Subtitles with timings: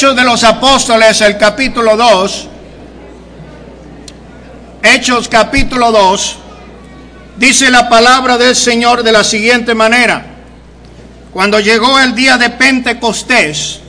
[0.00, 2.48] Hechos de los Apóstoles, el capítulo 2.
[4.82, 6.36] Hechos capítulo 2.
[7.36, 10.24] Dice la palabra del Señor de la siguiente manera.
[11.34, 13.80] Cuando llegó el día de Pentecostés,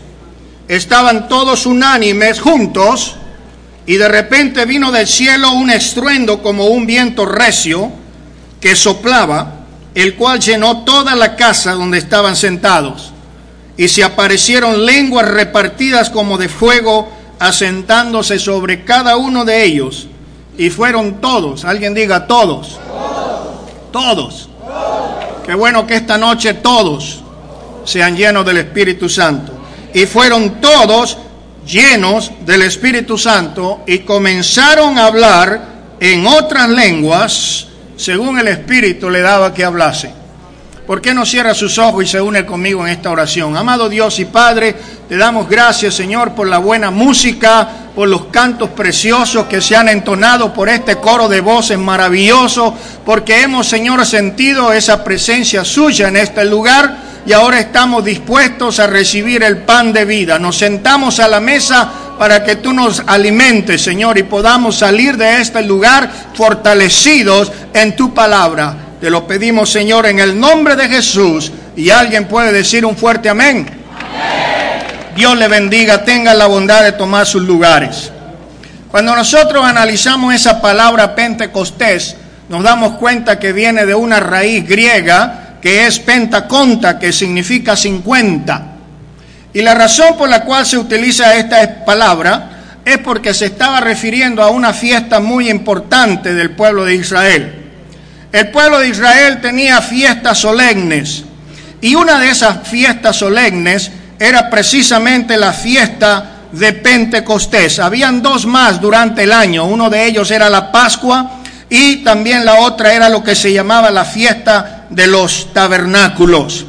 [0.68, 3.16] estaban todos unánimes juntos
[3.86, 7.90] y de repente vino del cielo un estruendo como un viento recio
[8.60, 9.62] que soplaba,
[9.96, 13.11] el cual llenó toda la casa donde estaban sentados.
[13.78, 20.08] Y se aparecieron lenguas repartidas como de fuego, asentándose sobre cada uno de ellos.
[20.58, 22.80] Y fueron todos, alguien diga todos,
[23.92, 24.50] todos.
[25.46, 27.22] Qué bueno que esta noche todos
[27.86, 29.54] sean llenos del Espíritu Santo.
[29.94, 31.18] Y fueron todos
[31.66, 35.62] llenos del Espíritu Santo y comenzaron a hablar
[36.00, 37.68] en otras lenguas
[38.02, 40.12] según el Espíritu le daba que hablase.
[40.92, 43.56] ¿Por qué no cierra sus ojos y se une conmigo en esta oración?
[43.56, 44.76] Amado Dios y Padre,
[45.08, 49.88] te damos gracias, Señor, por la buena música, por los cantos preciosos que se han
[49.88, 56.18] entonado, por este coro de voces maravilloso, porque hemos, Señor, sentido esa presencia suya en
[56.18, 60.40] este lugar y ahora estamos dispuestos a recibir el pan de vida.
[60.40, 65.40] Nos sentamos a la mesa para que tú nos alimentes, Señor, y podamos salir de
[65.40, 68.81] este lugar fortalecidos en tu palabra.
[69.02, 71.52] Te lo pedimos, Señor, en el nombre de Jesús.
[71.76, 73.68] Y alguien puede decir un fuerte amén.
[75.16, 78.12] Dios le bendiga, tenga la bondad de tomar sus lugares.
[78.92, 82.16] Cuando nosotros analizamos esa palabra Pentecostés,
[82.48, 88.68] nos damos cuenta que viene de una raíz griega que es pentaconta, que significa 50.
[89.54, 92.50] Y la razón por la cual se utiliza esta palabra
[92.86, 97.61] es porque se estaba refiriendo a una fiesta muy importante del pueblo de Israel.
[98.32, 101.24] El pueblo de Israel tenía fiestas solemnes
[101.82, 107.80] y una de esas fiestas solemnes era precisamente la fiesta de Pentecostés.
[107.80, 112.56] Habían dos más durante el año, uno de ellos era la Pascua y también la
[112.56, 116.66] otra era lo que se llamaba la fiesta de los tabernáculos.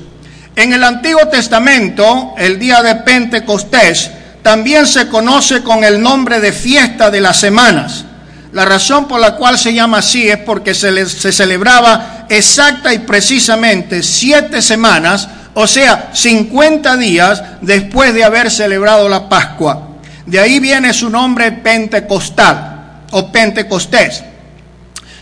[0.56, 4.10] En el Antiguo Testamento, el día de Pentecostés
[4.42, 8.04] también se conoce con el nombre de fiesta de las semanas.
[8.52, 12.98] La razón por la cual se llama así es porque se, se celebraba exacta y
[12.98, 19.88] precisamente siete semanas, o sea, 50 días después de haber celebrado la Pascua.
[20.26, 24.22] De ahí viene su nombre pentecostal o pentecostés.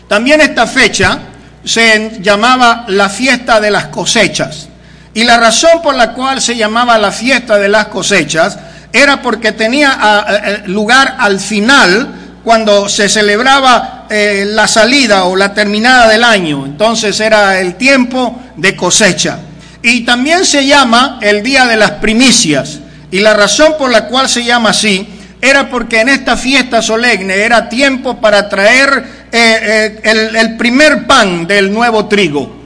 [0.08, 1.20] También esta fecha
[1.64, 4.68] se llamaba la fiesta de las cosechas.
[5.14, 8.58] Y la razón por la cual se llamaba la fiesta de las cosechas
[8.92, 15.24] era porque tenía ah, eh, eh, lugar al final cuando se celebraba eh, la salida
[15.24, 16.64] o la terminada del año.
[16.64, 19.38] Entonces era el tiempo de cosecha.
[19.82, 22.80] Y también se llama el día de las primicias.
[23.10, 25.08] Y la razón por la cual se llama así
[25.40, 31.46] era porque en esta fiesta solemne era tiempo para traer eh, eh, el, primer pan
[31.46, 32.56] del nuevo trigo.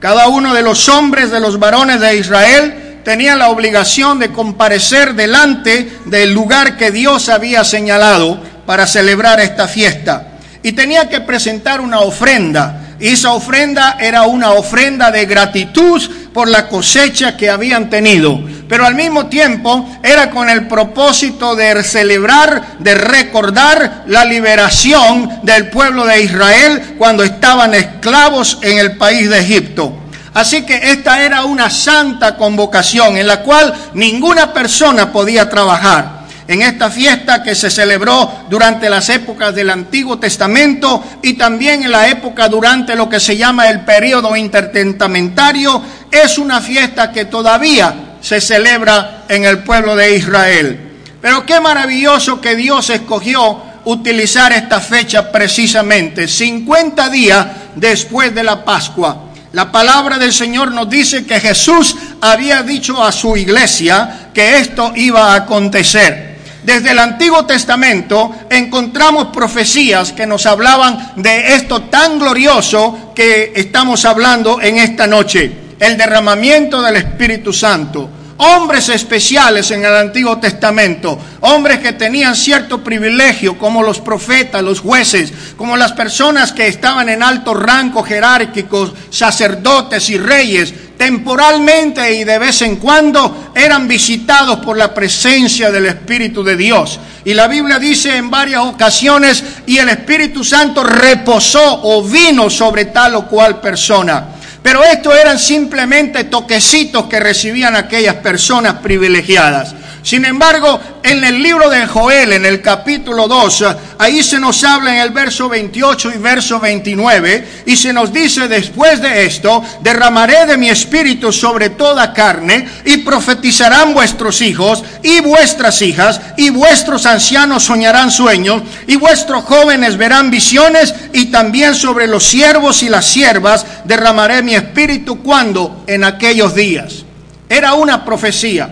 [0.00, 2.74] Cada uno de los hombres, de los varones de Israel,
[3.04, 9.68] tenía la obligación de comparecer delante del lugar que Dios había señalado para celebrar esta
[9.68, 10.28] fiesta.
[10.62, 12.80] Y tenía que presentar una ofrenda.
[13.00, 16.02] Y esa ofrenda era una ofrenda de gratitud
[16.32, 21.82] por la cosecha que habían tenido pero al mismo tiempo era con el propósito de
[21.82, 29.28] celebrar, de recordar la liberación del pueblo de Israel cuando estaban esclavos en el país
[29.28, 29.96] de Egipto.
[30.32, 36.23] Así que esta era una santa convocación en la cual ninguna persona podía trabajar.
[36.46, 41.90] En esta fiesta que se celebró durante las épocas del Antiguo Testamento y también en
[41.90, 48.16] la época durante lo que se llama el periodo intertentamentario, es una fiesta que todavía
[48.20, 50.80] se celebra en el pueblo de Israel.
[51.20, 58.64] Pero qué maravilloso que Dios escogió utilizar esta fecha precisamente, 50 días después de la
[58.64, 59.30] Pascua.
[59.52, 64.92] La palabra del Señor nos dice que Jesús había dicho a su iglesia que esto
[64.96, 66.33] iba a acontecer.
[66.64, 74.04] Desde el Antiguo Testamento encontramos profecías que nos hablaban de esto tan glorioso que estamos
[74.06, 78.08] hablando en esta noche el derramamiento del Espíritu Santo.
[78.36, 84.80] Hombres especiales en el Antiguo Testamento, hombres que tenían cierto privilegio, como los profetas, los
[84.80, 92.24] jueces, como las personas que estaban en alto rango jerárquico, sacerdotes y reyes, temporalmente y
[92.24, 96.98] de vez en cuando eran visitados por la presencia del Espíritu de Dios.
[97.24, 102.86] Y la Biblia dice en varias ocasiones, y el Espíritu Santo reposó o vino sobre
[102.86, 104.33] tal o cual persona.
[104.64, 109.74] Pero esto eran simplemente toquecitos que recibían aquellas personas privilegiadas.
[110.02, 113.64] Sin embargo, en el libro de Joel, en el capítulo 2,
[113.98, 118.48] ahí se nos habla en el verso 28 y verso 29, y se nos dice,
[118.48, 125.20] después de esto, derramaré de mi espíritu sobre toda carne, y profetizarán vuestros hijos y
[125.20, 132.06] vuestras hijas, y vuestros ancianos soñarán sueños, y vuestros jóvenes verán visiones, y también sobre
[132.06, 137.04] los siervos y las siervas derramaré mi espíritu cuando en aquellos días.
[137.48, 138.70] Era una profecía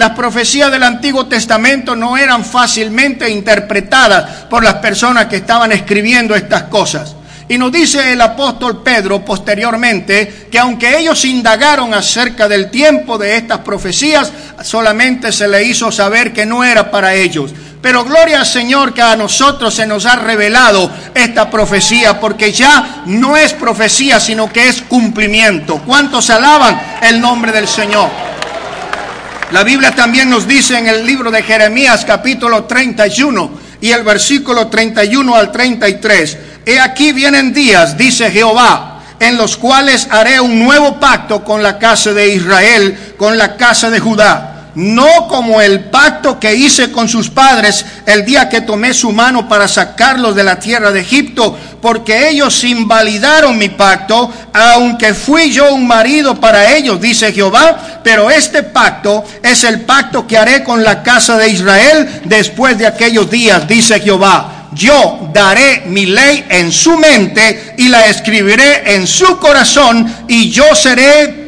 [0.00, 6.34] las profecías del Antiguo Testamento no eran fácilmente interpretadas por las personas que estaban escribiendo
[6.34, 7.16] estas cosas.
[7.48, 13.36] Y nos dice el apóstol Pedro posteriormente que aunque ellos indagaron acerca del tiempo de
[13.36, 14.32] estas profecías,
[14.62, 17.52] solamente se le hizo saber que no era para ellos.
[17.82, 23.02] Pero gloria al Señor que a nosotros se nos ha revelado esta profecía, porque ya
[23.06, 25.78] no es profecía, sino que es cumplimiento.
[25.86, 28.10] ¿Cuántos alaban el nombre del Señor?
[29.52, 33.50] La Biblia también nos dice en el libro de Jeremías capítulo 31
[33.80, 40.06] y el versículo 31 al 33, He aquí vienen días, dice Jehová, en los cuales
[40.10, 45.26] haré un nuevo pacto con la casa de Israel, con la casa de Judá no
[45.28, 49.68] como el pacto que hice con sus padres el día que tomé su mano para
[49.68, 55.86] sacarlos de la tierra de Egipto, porque ellos invalidaron mi pacto, aunque fui yo un
[55.86, 61.02] marido para ellos, dice Jehová, pero este pacto es el pacto que haré con la
[61.02, 64.56] casa de Israel después de aquellos días, dice Jehová.
[64.72, 70.76] Yo daré mi ley en su mente y la escribiré en su corazón y yo
[70.76, 71.40] seré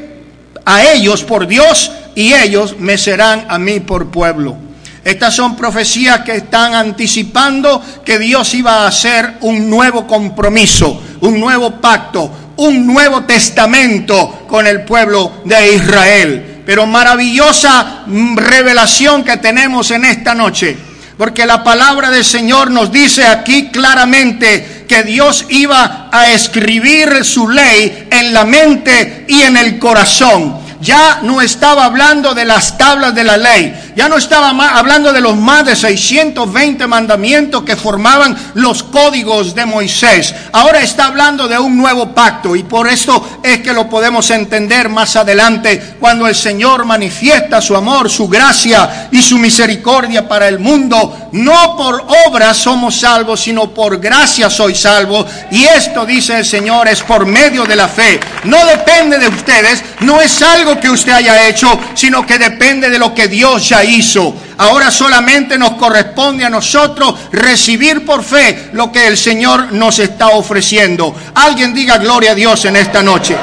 [0.65, 4.57] a ellos por Dios y ellos me serán a mí por pueblo.
[5.05, 11.41] Estas son profecías que están anticipando que Dios iba a hacer un nuevo compromiso, un
[11.41, 16.63] nuevo pacto, un nuevo testamento con el pueblo de Israel.
[16.65, 20.77] Pero maravillosa revelación que tenemos en esta noche,
[21.19, 27.49] porque la palabra del Señor nos dice aquí claramente que Dios iba a escribir su
[27.49, 33.15] ley en la mente y en el corazón ya no estaba hablando de las tablas
[33.15, 38.37] de la ley, ya no estaba hablando de los más de 620 mandamientos que formaban
[38.55, 40.35] los códigos de Moisés.
[40.53, 44.89] Ahora está hablando de un nuevo pacto y por esto es que lo podemos entender
[44.89, 50.59] más adelante cuando el Señor manifiesta su amor, su gracia y su misericordia para el
[50.59, 51.29] mundo.
[51.33, 55.27] No por obras somos salvos, sino por gracia soy salvo.
[55.51, 58.21] Y esto, dice el Señor, es por medio de la fe.
[58.45, 62.99] No depende de ustedes, no es algo que usted haya hecho, sino que depende de
[62.99, 64.35] lo que Dios ya hizo.
[64.59, 70.29] Ahora solamente nos corresponde a nosotros recibir por fe lo que el Señor nos está
[70.29, 71.15] ofreciendo.
[71.35, 73.37] Alguien diga gloria a Dios en esta noche.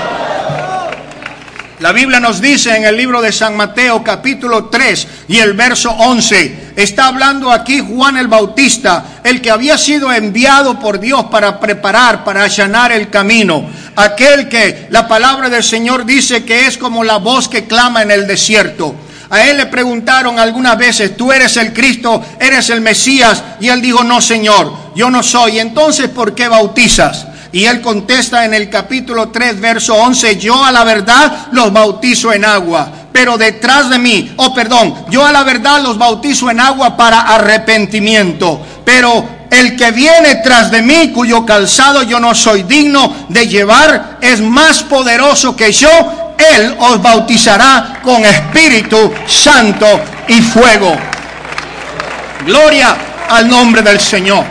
[1.79, 5.89] La Biblia nos dice en el libro de San Mateo capítulo 3 y el verso
[5.91, 11.57] 11, está hablando aquí Juan el Bautista, el que había sido enviado por Dios para
[11.57, 17.05] preparar, para allanar el camino, aquel que la palabra del Señor dice que es como
[17.05, 18.93] la voz que clama en el desierto.
[19.29, 23.81] A él le preguntaron algunas veces, tú eres el Cristo, eres el Mesías, y él
[23.81, 25.59] dijo, no Señor, yo no soy.
[25.59, 27.27] Entonces, ¿por qué bautizas?
[27.51, 32.31] Y él contesta en el capítulo 3, verso 11, yo a la verdad los bautizo
[32.31, 36.59] en agua, pero detrás de mí, oh perdón, yo a la verdad los bautizo en
[36.59, 42.63] agua para arrepentimiento, pero el que viene tras de mí, cuyo calzado yo no soy
[42.63, 45.89] digno de llevar, es más poderoso que yo,
[46.39, 50.97] él os bautizará con Espíritu Santo y fuego.
[52.45, 52.95] Gloria
[53.29, 54.45] al nombre del Señor.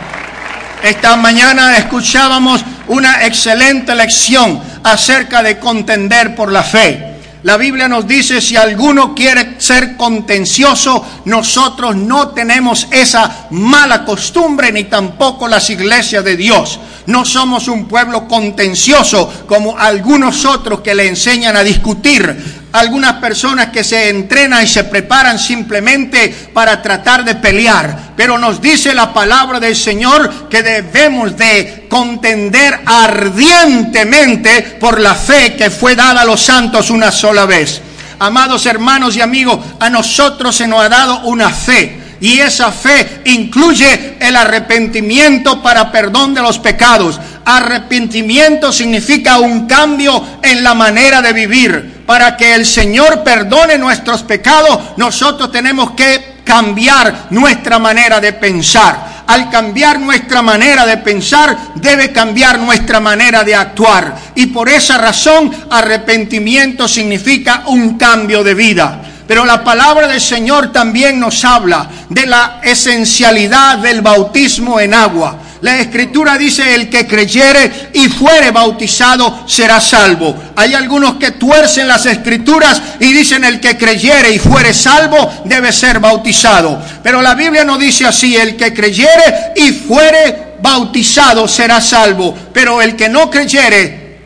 [0.83, 7.08] Esta mañana escuchábamos una excelente lección acerca de contender por la fe.
[7.43, 14.73] La Biblia nos dice, si alguno quiere ser contencioso, nosotros no tenemos esa mala costumbre
[14.73, 16.79] ni tampoco las iglesias de Dios.
[17.05, 23.69] No somos un pueblo contencioso como algunos otros que le enseñan a discutir algunas personas
[23.69, 28.13] que se entrenan y se preparan simplemente para tratar de pelear.
[28.15, 35.55] Pero nos dice la palabra del Señor que debemos de contender ardientemente por la fe
[35.55, 37.81] que fue dada a los santos una sola vez.
[38.19, 41.97] Amados hermanos y amigos, a nosotros se nos ha dado una fe.
[42.21, 47.17] Y esa fe incluye el arrepentimiento para perdón de los pecados.
[47.45, 54.23] Arrepentimiento significa un cambio en la manera de vivir para que el Señor perdone nuestros
[54.23, 59.19] pecados, nosotros tenemos que cambiar nuestra manera de pensar.
[59.27, 64.15] al cambiar nuestra manera de pensar, debe cambiar nuestra manera de actuar.
[64.33, 69.01] Y por esa razón, arrepentimiento significa un cambio de vida.
[69.27, 75.37] Pero la palabra del Señor también nos habla de la esencialidad del bautismo en agua.
[75.61, 80.35] La escritura dice, el que creyere y fuere bautizado será salvo.
[80.55, 85.73] Hay algunos que tuercen las escrituras y dicen, el que creyere y fuere salvo debe
[85.73, 86.81] ser bautizado.
[87.03, 92.37] Pero la Biblia no dice así, el que creyere y fuere bautizado será salvo.
[92.53, 94.19] Pero el que no creyere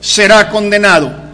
[0.00, 1.24] será condenado.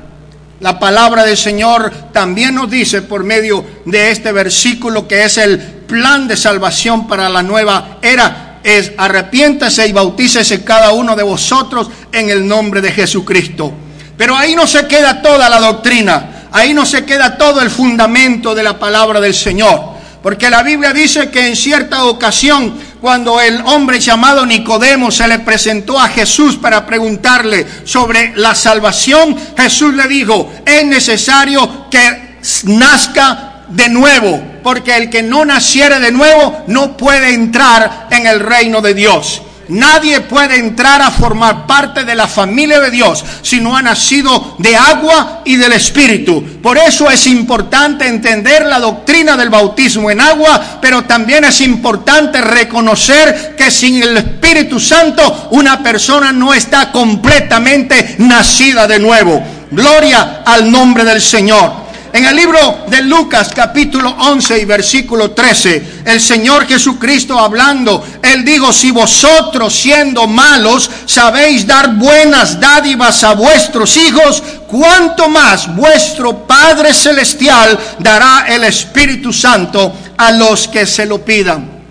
[0.61, 5.59] La palabra del Señor también nos dice por medio de este versículo que es el
[5.59, 8.52] plan de salvación para la nueva era.
[8.63, 13.73] Es arrepiéntase y bautícese cada uno de vosotros en el nombre de Jesucristo.
[14.17, 18.55] Pero ahí no se queda toda la doctrina, ahí no se queda todo el fundamento
[18.55, 19.93] de la palabra del Señor.
[20.23, 25.41] Porque la Biblia dice que en cierta ocasión, cuando el hombre llamado Nicodemo se le
[25.41, 33.52] presentó a Jesús para preguntarle sobre la salvación, Jesús le dijo, es necesario que nazca
[33.75, 38.81] de nuevo, porque el que no naciere de nuevo no puede entrar en el reino
[38.81, 39.43] de Dios.
[39.69, 44.57] Nadie puede entrar a formar parte de la familia de Dios si no ha nacido
[44.59, 46.45] de agua y del Espíritu.
[46.61, 52.41] Por eso es importante entender la doctrina del bautismo en agua, pero también es importante
[52.41, 59.43] reconocer que sin el Espíritu Santo una persona no está completamente nacida de nuevo.
[59.71, 61.82] Gloria al nombre del Señor.
[62.15, 68.45] En el libro de Lucas capítulo 11 y versículo 13, el Señor Jesucristo hablando, Él
[68.45, 76.47] dijo, si vosotros siendo malos sabéis dar buenas dádivas a vuestros hijos, cuánto más vuestro
[76.47, 81.83] Padre Celestial dará el Espíritu Santo a los que se lo pidan.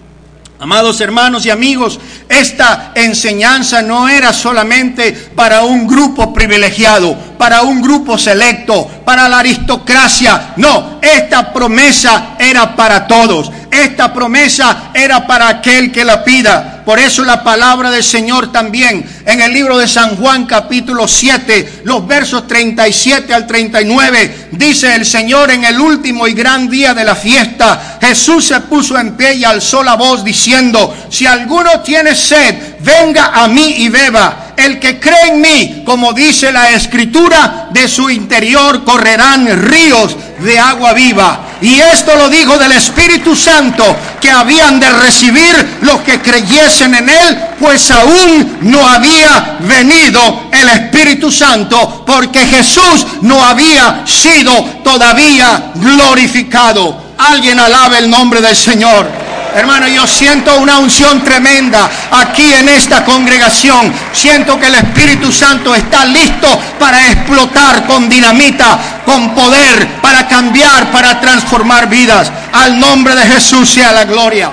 [0.61, 1.99] Amados hermanos y amigos,
[2.29, 9.39] esta enseñanza no era solamente para un grupo privilegiado, para un grupo selecto, para la
[9.39, 10.53] aristocracia.
[10.55, 13.51] No, esta promesa era para todos.
[13.69, 16.81] Esta promesa era para aquel que la pida.
[16.85, 21.81] Por eso la palabra del Señor también en el libro de San Juan capítulo 7,
[21.83, 27.03] los versos 37 al 39, dice el Señor en el último y gran día de
[27.03, 32.15] la fiesta, Jesús se puso en pie y alzó la voz diciendo, si alguno tiene
[32.15, 34.50] sed, venga a mí y beba.
[34.61, 40.59] El que cree en mí, como dice la escritura, de su interior correrán ríos de
[40.59, 41.39] agua viva.
[41.61, 43.83] Y esto lo dijo del Espíritu Santo
[44.19, 50.69] que habían de recibir los que creyesen en Él, pues aún no había venido el
[50.69, 54.53] Espíritu Santo, porque Jesús no había sido
[54.83, 57.01] todavía glorificado.
[57.17, 59.30] Alguien alabe el nombre del Señor.
[59.55, 63.91] Hermano, yo siento una unción tremenda aquí en esta congregación.
[64.13, 66.47] Siento que el Espíritu Santo está listo
[66.79, 72.31] para explotar con dinamita, con poder, para cambiar, para transformar vidas.
[72.53, 74.51] Al nombre de Jesús sea la gloria.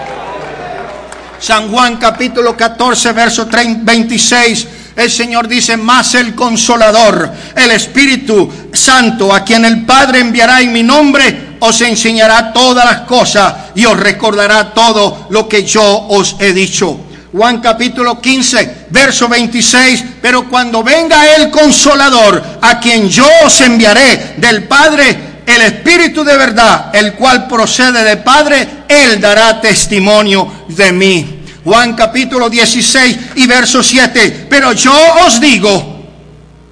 [1.39, 4.69] San Juan capítulo 14, verso 26.
[4.97, 10.73] El Señor dice, más el consolador, el Espíritu Santo, a quien el Padre enviará en
[10.73, 16.37] mi nombre, os enseñará todas las cosas y os recordará todo lo que yo os
[16.39, 17.01] he dicho.
[17.33, 24.35] Juan capítulo 15, verso 26, pero cuando venga el consolador, a quien yo os enviaré
[24.39, 30.93] del Padre, el Espíritu de verdad, el cual procede del Padre, Él dará testimonio de
[30.93, 31.45] mí.
[31.65, 34.95] Juan capítulo 16 y verso 7, pero yo
[35.27, 35.99] os digo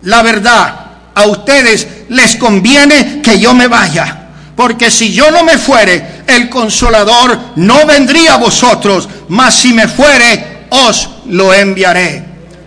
[0.06, 0.74] la verdad,
[1.14, 4.15] a ustedes les conviene que yo me vaya
[4.56, 9.86] porque si yo no me fuere, el consolador no vendría a vosotros, mas si me
[9.86, 12.24] fuere, os lo enviaré.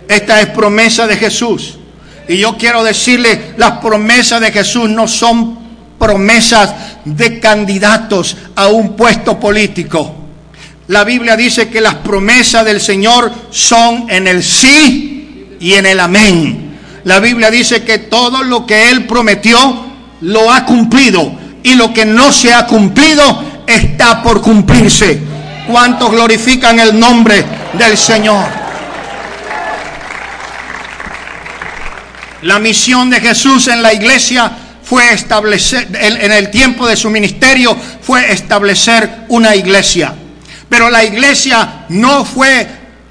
[0.08, 1.78] Esta es promesa de Jesús.
[2.28, 5.58] Y yo quiero decirle, las promesas de Jesús no son
[5.98, 6.72] promesas
[7.04, 10.14] de candidatos a un puesto político.
[10.86, 15.98] La Biblia dice que las promesas del Señor son en el sí y en el
[15.98, 16.78] amén.
[17.02, 19.86] La Biblia dice que todo lo que Él prometió
[20.20, 25.20] lo ha cumplido y lo que no se ha cumplido está por cumplirse.
[25.66, 28.44] ¿Cuántos glorifican el nombre del Señor?
[32.42, 34.50] La misión de Jesús en la iglesia
[34.82, 40.14] fue establecer, en el tiempo de su ministerio, fue establecer una iglesia.
[40.68, 42.66] Pero la iglesia no fue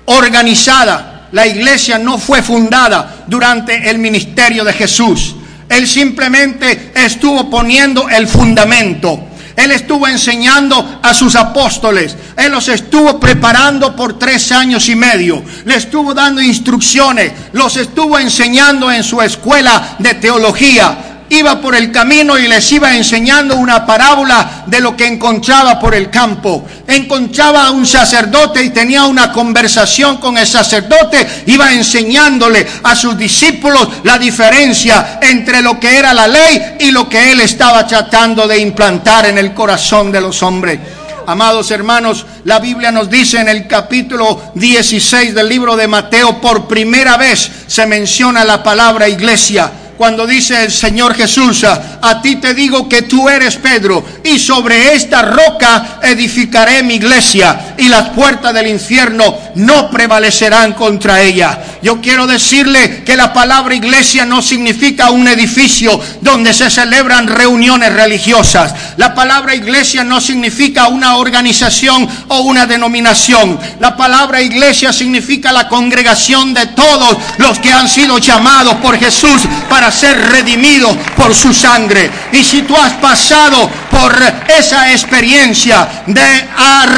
[0.06, 5.36] organizada, la iglesia no fue fundada durante el ministerio de Jesús.
[5.70, 9.28] Él simplemente estuvo poniendo el fundamento.
[9.56, 12.16] Él estuvo enseñando a sus apóstoles.
[12.38, 15.44] Él los estuvo preparando por tres años y medio.
[15.66, 17.34] Le estuvo dando instrucciones.
[17.52, 22.96] Los estuvo enseñando en su escuela de teología iba por el camino y les iba
[22.96, 26.66] enseñando una parábola de lo que encontraba por el campo.
[26.88, 33.18] Encontraba a un sacerdote y tenía una conversación con el sacerdote, iba enseñándole a sus
[33.18, 38.48] discípulos la diferencia entre lo que era la ley y lo que él estaba tratando
[38.48, 40.80] de implantar en el corazón de los hombres.
[41.28, 46.68] Amados hermanos, la Biblia nos dice en el capítulo 16 del libro de Mateo, por
[46.68, 52.54] primera vez se menciona la palabra iglesia cuando dice el Señor Jesús, a ti te
[52.54, 58.54] digo que tú eres Pedro, y sobre esta roca edificaré mi iglesia, y las puertas
[58.54, 61.60] del infierno no prevalecerán contra ella.
[61.82, 67.92] Yo quiero decirle que la palabra iglesia no significa un edificio donde se celebran reuniones
[67.92, 68.74] religiosas.
[68.96, 73.60] La palabra iglesia no significa una organización o una denominación.
[73.82, 79.42] La palabra iglesia significa la congregación de todos los que han sido llamados por Jesús
[79.70, 82.10] para ser redimido por su sangre.
[82.32, 84.16] Y si tú has pasado por
[84.58, 86.48] esa experiencia de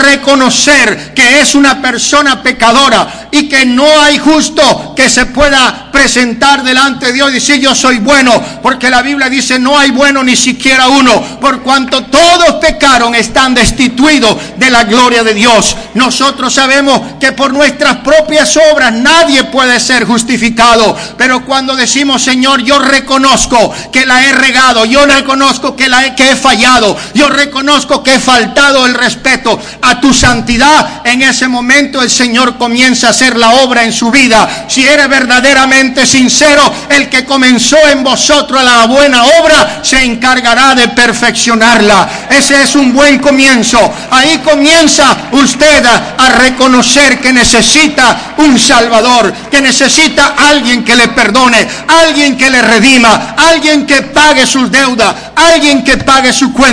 [0.01, 6.63] reconocer que es una persona pecadora y que no hay justo que se pueda presentar
[6.63, 10.23] delante de Dios y decir yo soy bueno, porque la Biblia dice no hay bueno
[10.23, 15.75] ni siquiera uno, por cuanto todos pecaron están destituidos de la gloria de Dios.
[15.93, 22.61] Nosotros sabemos que por nuestras propias obras nadie puede ser justificado, pero cuando decimos Señor
[22.61, 26.80] yo reconozco que la he regado, yo reconozco que la que he fallado,
[27.13, 32.57] yo reconozco que he faltado el respeto a tu santidad, en ese momento el Señor
[32.57, 34.65] comienza a hacer la obra en su vida.
[34.67, 40.87] Si eres verdaderamente sincero, el que comenzó en vosotros la buena obra se encargará de
[40.89, 42.09] perfeccionarla.
[42.29, 43.79] Ese es un buen comienzo.
[44.09, 51.67] Ahí comienza usted a reconocer que necesita un Salvador, que necesita alguien que le perdone,
[51.87, 56.70] alguien que le redima, alguien que pague sus deudas, alguien que pague su cuenta.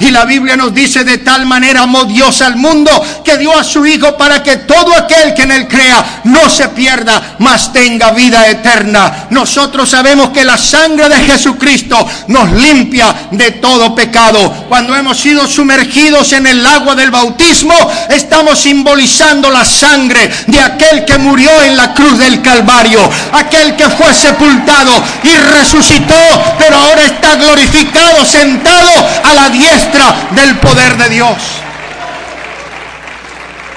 [0.00, 2.90] Y la Biblia nos dice de tal manera amó Dios al mundo
[3.22, 6.68] que dio a su Hijo para que todo aquel que en él crea no se
[6.70, 9.26] pierda, mas tenga vida eterna.
[9.30, 14.64] Nosotros sabemos que la sangre de Jesucristo nos limpia de todo pecado.
[14.68, 17.74] Cuando hemos sido sumergidos en el agua del bautismo,
[18.08, 23.00] estamos simbolizando la sangre de aquel que murió en la cruz del Calvario,
[23.32, 26.14] aquel que fue sepultado y resucitó,
[26.58, 28.90] pero ahora está glorificado, sentado
[29.24, 31.36] a la diestra del poder de Dios.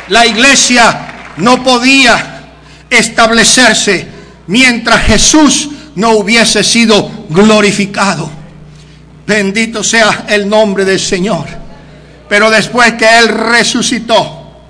[0.09, 2.43] La iglesia no podía
[2.89, 4.07] establecerse
[4.47, 8.29] mientras Jesús no hubiese sido glorificado.
[9.25, 11.45] Bendito sea el nombre del Señor.
[12.29, 14.61] Pero después que Él resucitó,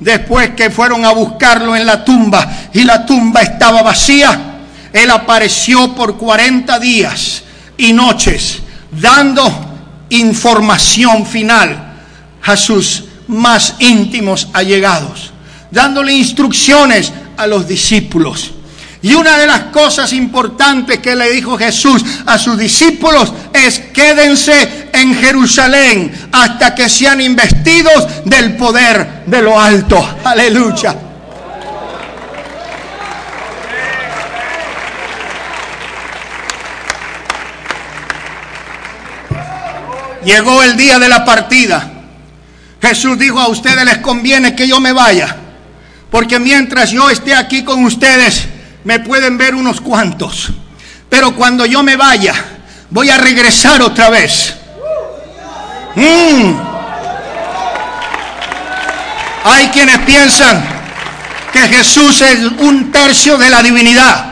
[0.00, 4.58] después que fueron a buscarlo en la tumba y la tumba estaba vacía,
[4.92, 7.42] Él apareció por 40 días
[7.78, 8.61] y noches
[8.92, 9.50] dando
[10.10, 11.94] información final
[12.42, 15.32] a sus más íntimos allegados,
[15.70, 18.52] dándole instrucciones a los discípulos.
[19.04, 24.90] Y una de las cosas importantes que le dijo Jesús a sus discípulos es quédense
[24.92, 30.18] en Jerusalén hasta que sean investidos del poder de lo alto.
[30.22, 31.11] Aleluya.
[40.24, 41.90] Llegó el día de la partida.
[42.80, 45.36] Jesús dijo a ustedes les conviene que yo me vaya
[46.12, 48.46] porque mientras yo esté aquí con ustedes,
[48.84, 50.50] me pueden ver unos cuantos.
[51.08, 52.34] Pero cuando yo me vaya,
[52.90, 54.54] voy a regresar otra vez.
[55.94, 56.52] Mm.
[59.44, 60.62] Hay quienes piensan
[61.50, 64.26] que Jesús es un tercio de la divinidad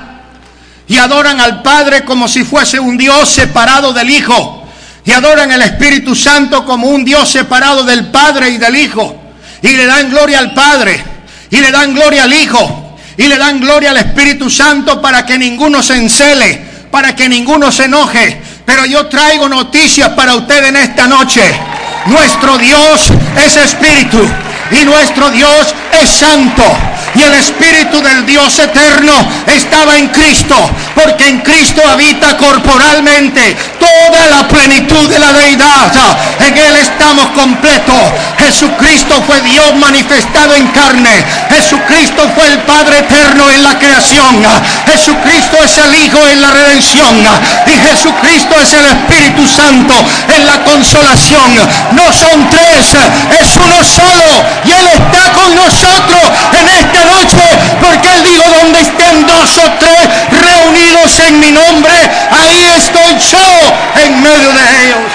[0.87, 4.60] y adoran al Padre como si fuese un Dios separado del Hijo
[5.05, 9.17] y adoran al Espíritu Santo como un Dios separado del Padre y del Hijo
[9.63, 11.03] y le dan gloria al Padre
[11.51, 15.37] y le dan gloria al Hijo y le dan gloria al Espíritu Santo para que
[15.37, 16.59] ninguno se encele,
[16.91, 18.41] para que ninguno se enoje.
[18.65, 21.43] Pero yo traigo noticias para usted en esta noche.
[22.07, 23.09] Nuestro Dios
[23.45, 24.19] es Espíritu
[24.71, 26.65] y nuestro Dios es Santo.
[27.15, 29.13] y el Espíritu del Dios eterno
[29.47, 30.57] estaba en Cristo,
[31.05, 35.93] porque en Cristo habita corporalmente toda la plenitud de la deidad.
[36.47, 37.97] En Él estamos completos.
[38.39, 41.11] Jesucristo fue Dios manifestado en carne.
[41.51, 44.43] Jesucristo fue el Padre eterno en la creación.
[44.87, 47.17] Jesucristo es el Hijo en la redención.
[47.67, 49.95] Y Jesucristo es el Espíritu Santo
[50.37, 51.51] en la consolación.
[51.93, 52.93] No son tres,
[53.41, 54.31] es uno solo.
[54.65, 56.23] Y Él está con nosotros
[56.59, 57.45] en esta noche.
[57.81, 60.90] Porque Él dijo, donde estén dos o tres reunidos
[61.29, 61.93] en mi nombre,
[62.31, 65.13] ahí estoy yo en medio de ellos.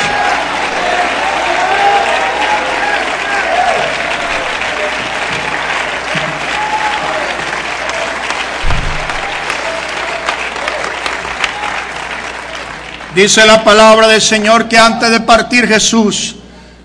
[13.14, 16.36] Dice la palabra del Señor que antes de partir Jesús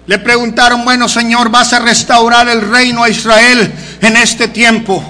[0.07, 5.03] le preguntaron, bueno Señor, ¿vas a restaurar el reino a Israel en este tiempo?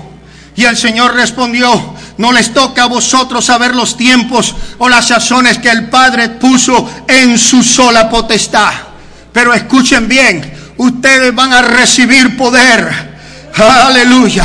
[0.57, 1.90] Y el Señor respondió,
[2.21, 6.87] no les toca a vosotros saber los tiempos o las sazones que el Padre puso
[7.09, 8.73] en su sola potestad.
[9.33, 12.91] Pero escuchen bien, ustedes van a recibir poder.
[13.57, 14.45] Aleluya.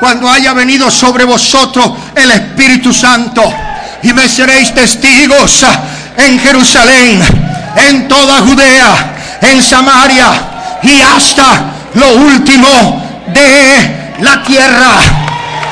[0.00, 3.42] Cuando haya venido sobre vosotros el Espíritu Santo.
[4.02, 5.64] Y me seréis testigos
[6.18, 7.22] en Jerusalén,
[7.88, 10.28] en toda Judea, en Samaria
[10.82, 14.90] y hasta lo último de la tierra.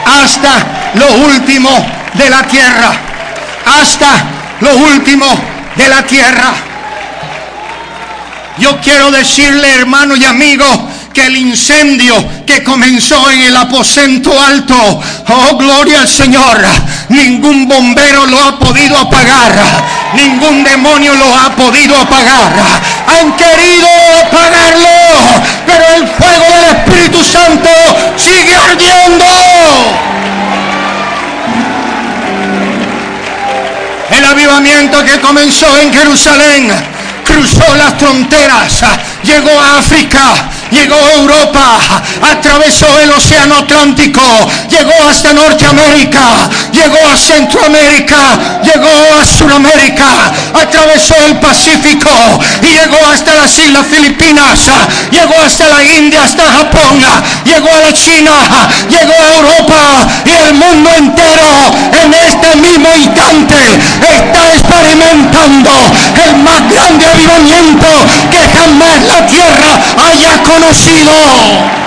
[0.07, 1.71] Hasta lo último
[2.15, 2.93] de la tierra.
[3.81, 4.11] Hasta
[4.61, 5.27] lo último
[5.77, 6.53] de la tierra.
[8.59, 10.67] Yo quiero decirle, hermano y amigo,
[11.13, 12.15] que el incendio
[12.47, 14.75] que comenzó en el aposento alto,
[15.29, 16.61] oh gloria al Señor,
[17.09, 19.55] ningún bombero lo ha podido apagar,
[20.15, 22.53] ningún demonio lo ha podido apagar.
[23.09, 23.89] Han querido
[24.27, 24.89] apagarlo,
[25.67, 27.71] pero el fuego del Espíritu Santo
[28.17, 29.25] sigue ardiendo.
[34.13, 36.71] El avivamiento que comenzó en Jerusalén
[37.25, 38.83] cruzó las fronteras,
[39.23, 40.35] llegó a África,
[40.71, 41.79] llegó a Europa,
[42.31, 44.21] atravesó el Océano Atlántico,
[44.69, 48.17] llegó hasta Norteamérica, llegó a Centroamérica,
[48.65, 48.89] llegó
[49.21, 52.11] a Sudamérica, atravesó el Pacífico
[52.63, 54.59] y llegó hasta las Islas Filipinas,
[55.11, 57.01] llegó hasta la India, hasta Japón,
[57.45, 58.33] llegó a la China,
[58.89, 59.83] llegó a Europa
[60.25, 61.49] y el mundo entero.
[62.03, 63.55] En este mismo instante
[64.01, 65.71] está experimentando
[66.25, 67.87] el más grande avivamiento
[68.31, 69.71] que jamás la tierra
[70.09, 71.82] haya conocido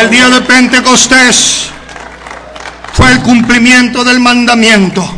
[0.00, 1.68] el día de Pentecostés
[2.92, 5.08] fue el cumplimiento del mandamiento.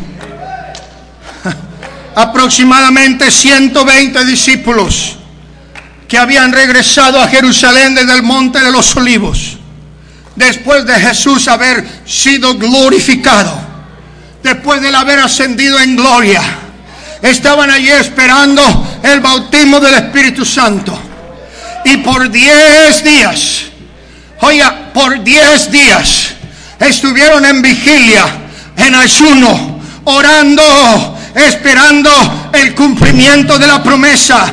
[2.15, 5.17] Aproximadamente 120 discípulos
[6.07, 9.59] que habían regresado a Jerusalén desde el monte de los olivos,
[10.37, 13.61] después de Jesús haber sido glorificado,
[14.43, 16.43] después de haber ascendido en gloria,
[17.21, 20.99] estaban allí esperando el bautismo del Espíritu Santo.
[21.85, 23.68] Y por diez días,
[24.41, 26.35] oiga, por diez días
[26.79, 28.25] estuvieron en vigilia,
[28.77, 32.11] en ayuno, orando, esperando
[32.53, 34.53] el cumplimiento de la promesa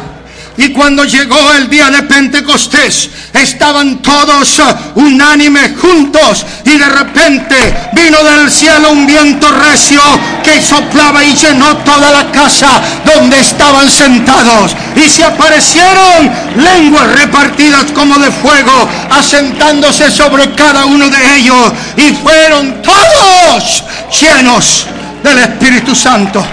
[0.58, 7.76] y cuando llegó el día de Pentecostés, estaban todos uh, unánimes juntos y de repente
[7.94, 10.02] vino del cielo un viento recio
[10.44, 14.76] que soplaba y llenó toda la casa donde estaban sentados.
[14.96, 21.74] Y se aparecieron lenguas repartidas como de fuego, asentándose sobre cada uno de ellos.
[21.98, 23.84] Y fueron todos
[24.22, 24.86] llenos
[25.24, 26.46] del Espíritu Santo.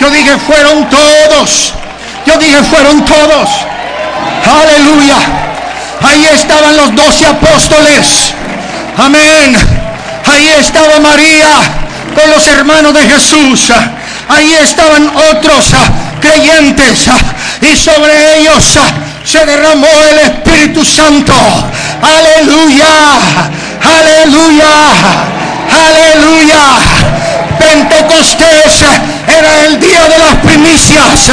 [0.00, 1.72] Yo dije, fueron todos
[2.26, 3.48] yo dije, fueron todos.
[4.44, 5.16] Aleluya.
[6.02, 8.32] Ahí estaban los doce apóstoles.
[8.98, 9.56] Amén.
[10.32, 11.48] Ahí estaba María
[12.14, 13.72] con los hermanos de Jesús.
[14.28, 15.72] Ahí estaban otros
[16.20, 17.06] creyentes.
[17.62, 18.78] Y sobre ellos
[19.24, 21.32] se derramó el Espíritu Santo.
[22.02, 22.86] Aleluya.
[23.82, 24.72] Aleluya.
[25.86, 27.15] Aleluya.
[27.66, 28.84] Pentecostés
[29.26, 31.30] era el día de las primicias.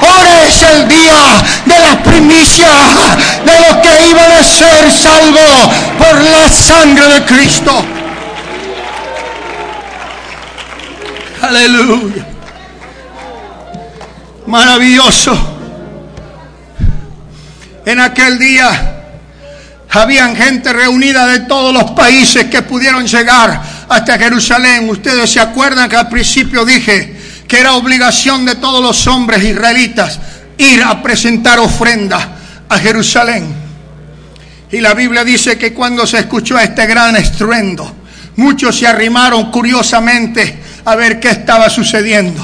[0.00, 1.22] Ahora es el día
[1.64, 2.70] de las primicias
[3.44, 7.84] de los que iban a ser salvos por la sangre de Cristo.
[11.40, 12.26] Aleluya.
[14.46, 15.38] Maravilloso.
[17.86, 18.92] En aquel día,
[19.94, 23.60] Habían gente reunida de todos los países que pudieron llegar
[23.92, 24.88] hasta Jerusalén.
[24.88, 30.18] Ustedes se acuerdan que al principio dije que era obligación de todos los hombres israelitas
[30.58, 32.36] ir a presentar ofrenda
[32.68, 33.54] a Jerusalén.
[34.70, 37.94] Y la Biblia dice que cuando se escuchó este gran estruendo,
[38.36, 42.42] muchos se arrimaron curiosamente a ver qué estaba sucediendo.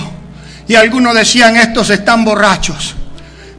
[0.68, 2.94] Y algunos decían, estos están borrachos.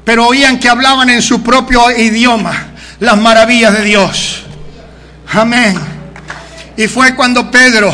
[0.05, 2.67] Pero oían que hablaban en su propio idioma
[2.99, 4.43] las maravillas de Dios.
[5.31, 5.98] Amén.
[6.79, 7.93] Y fue cuando Pedro,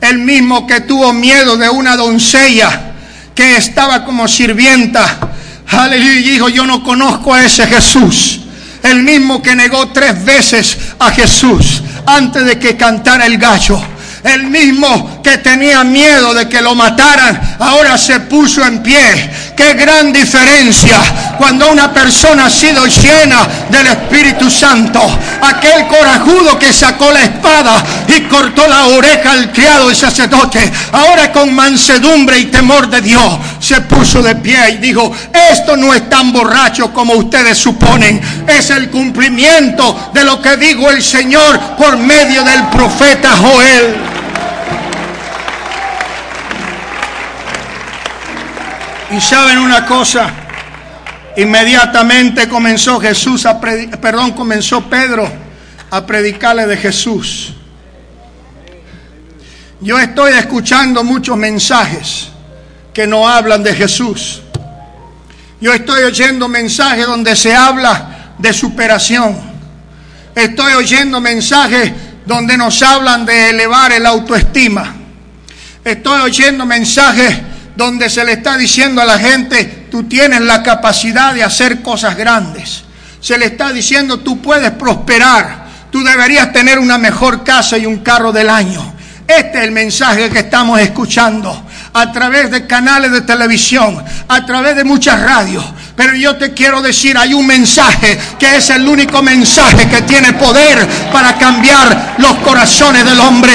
[0.00, 2.92] el mismo que tuvo miedo de una doncella
[3.34, 5.18] que estaba como sirvienta,
[5.66, 8.42] aleluya, dijo, yo no conozco a ese Jesús.
[8.84, 13.82] El mismo que negó tres veces a Jesús antes de que cantara el gallo
[14.24, 19.30] el mismo que tenía miedo de que lo mataran, ahora se puso en pie.
[19.62, 20.98] Qué gran diferencia
[21.38, 25.00] cuando una persona ha sido llena del Espíritu Santo.
[25.40, 31.30] Aquel corajudo que sacó la espada y cortó la oreja al criado y sacerdote, ahora
[31.30, 35.14] con mansedumbre y temor de Dios, se puso de pie y dijo,
[35.52, 40.90] esto no es tan borracho como ustedes suponen, es el cumplimiento de lo que dijo
[40.90, 44.21] el Señor por medio del profeta Joel.
[49.12, 50.30] Y saben una cosa,
[51.36, 55.30] inmediatamente comenzó Jesús a perdón, comenzó Pedro
[55.90, 57.52] a predicarle de Jesús.
[59.82, 62.28] Yo estoy escuchando muchos mensajes
[62.94, 64.40] que no hablan de Jesús.
[65.60, 69.38] Yo estoy oyendo mensajes donde se habla de superación.
[70.34, 71.92] Estoy oyendo mensajes
[72.24, 74.94] donde nos hablan de elevar el autoestima.
[75.84, 81.34] Estoy oyendo mensajes donde se le está diciendo a la gente, tú tienes la capacidad
[81.34, 82.84] de hacer cosas grandes.
[83.20, 87.98] Se le está diciendo, tú puedes prosperar, tú deberías tener una mejor casa y un
[87.98, 88.92] carro del año.
[89.26, 94.76] Este es el mensaje que estamos escuchando a través de canales de televisión, a través
[94.76, 95.64] de muchas radios.
[95.94, 100.32] Pero yo te quiero decir, hay un mensaje que es el único mensaje que tiene
[100.32, 103.52] poder para cambiar los corazones del hombre.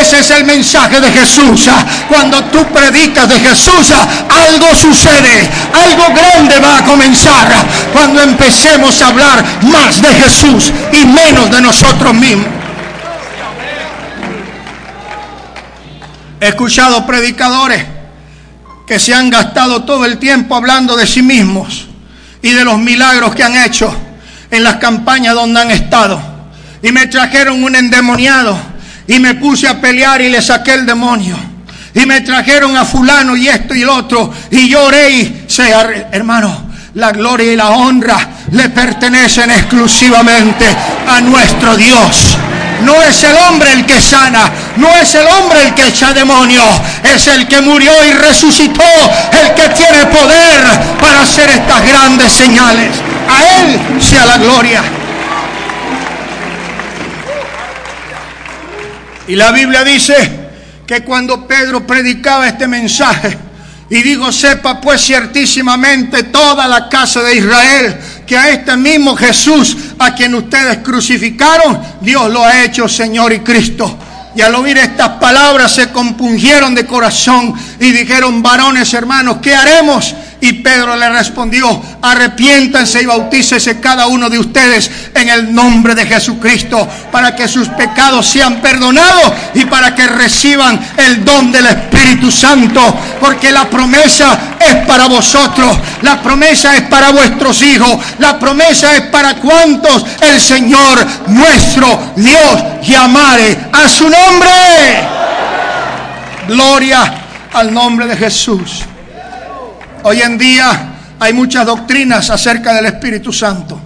[0.00, 1.68] Ese es el mensaje de Jesús.
[2.08, 7.48] Cuando tú predicas de Jesús, algo sucede, algo grande va a comenzar.
[7.92, 12.48] Cuando empecemos a hablar más de Jesús y menos de nosotros mismos.
[16.40, 17.84] He escuchado predicadores
[18.86, 21.86] que se han gastado todo el tiempo hablando de sí mismos
[22.42, 23.94] y de los milagros que han hecho
[24.50, 26.20] en las campañas donde han estado.
[26.82, 28.73] Y me trajeron un endemoniado
[29.06, 31.36] y me puse a pelear y le saqué el demonio.
[31.94, 34.32] Y me trajeron a fulano y esto y el otro.
[34.50, 35.72] Y lloré y se,
[36.10, 40.66] hermano, la gloria y la honra le pertenecen exclusivamente
[41.08, 42.36] a nuestro Dios.
[42.82, 46.64] No es el hombre el que sana, no es el hombre el que echa demonios,
[47.14, 48.82] es el que murió y resucitó,
[49.42, 50.62] el que tiene poder
[51.00, 52.90] para hacer estas grandes señales.
[53.28, 54.82] A Él sea la gloria.
[59.26, 60.14] Y la Biblia dice
[60.86, 63.38] que cuando Pedro predicaba este mensaje,
[63.90, 69.76] y digo, sepa pues ciertísimamente toda la casa de Israel que a este mismo Jesús
[69.98, 73.98] a quien ustedes crucificaron, Dios lo ha hecho Señor y Cristo.
[74.34, 80.14] Y al oír estas palabras se compungieron de corazón y dijeron, varones hermanos, ¿qué haremos?
[80.40, 86.06] Y Pedro le respondió, arrepiéntanse y bautícese cada uno de ustedes en el nombre de
[86.06, 92.30] Jesucristo para que sus pecados sean perdonados y para que reciban el don del Espíritu
[92.30, 92.80] Santo.
[93.20, 99.02] Porque la promesa es para vosotros, la promesa es para vuestros hijos, la promesa es
[99.02, 104.50] para cuantos el Señor nuestro Dios llamare a su nombre.
[106.48, 107.14] Gloria
[107.52, 108.84] al nombre de Jesús.
[110.06, 113.80] Hoy en día hay muchas doctrinas acerca del Espíritu Santo.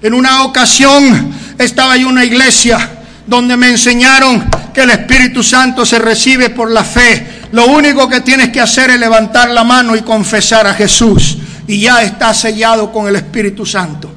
[0.00, 2.78] En una ocasión estaba en una iglesia
[3.26, 7.46] donde me enseñaron que el Espíritu Santo se recibe por la fe.
[7.50, 11.36] Lo único que tienes que hacer es levantar la mano y confesar a Jesús.
[11.66, 14.14] Y ya está sellado con el Espíritu Santo.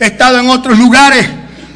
[0.00, 1.28] He estado en otros lugares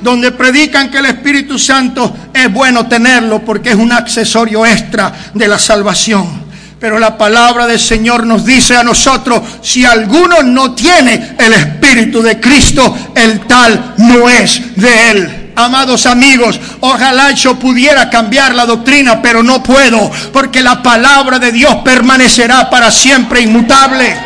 [0.03, 5.47] donde predican que el Espíritu Santo es bueno tenerlo porque es un accesorio extra de
[5.47, 6.44] la salvación.
[6.79, 12.21] Pero la palabra del Señor nos dice a nosotros, si alguno no tiene el Espíritu
[12.21, 15.45] de Cristo, el tal no es de Él.
[15.57, 21.53] Amados amigos, ojalá yo pudiera cambiar la doctrina, pero no puedo, porque la palabra de
[21.53, 24.17] Dios permanecerá para siempre inmutable.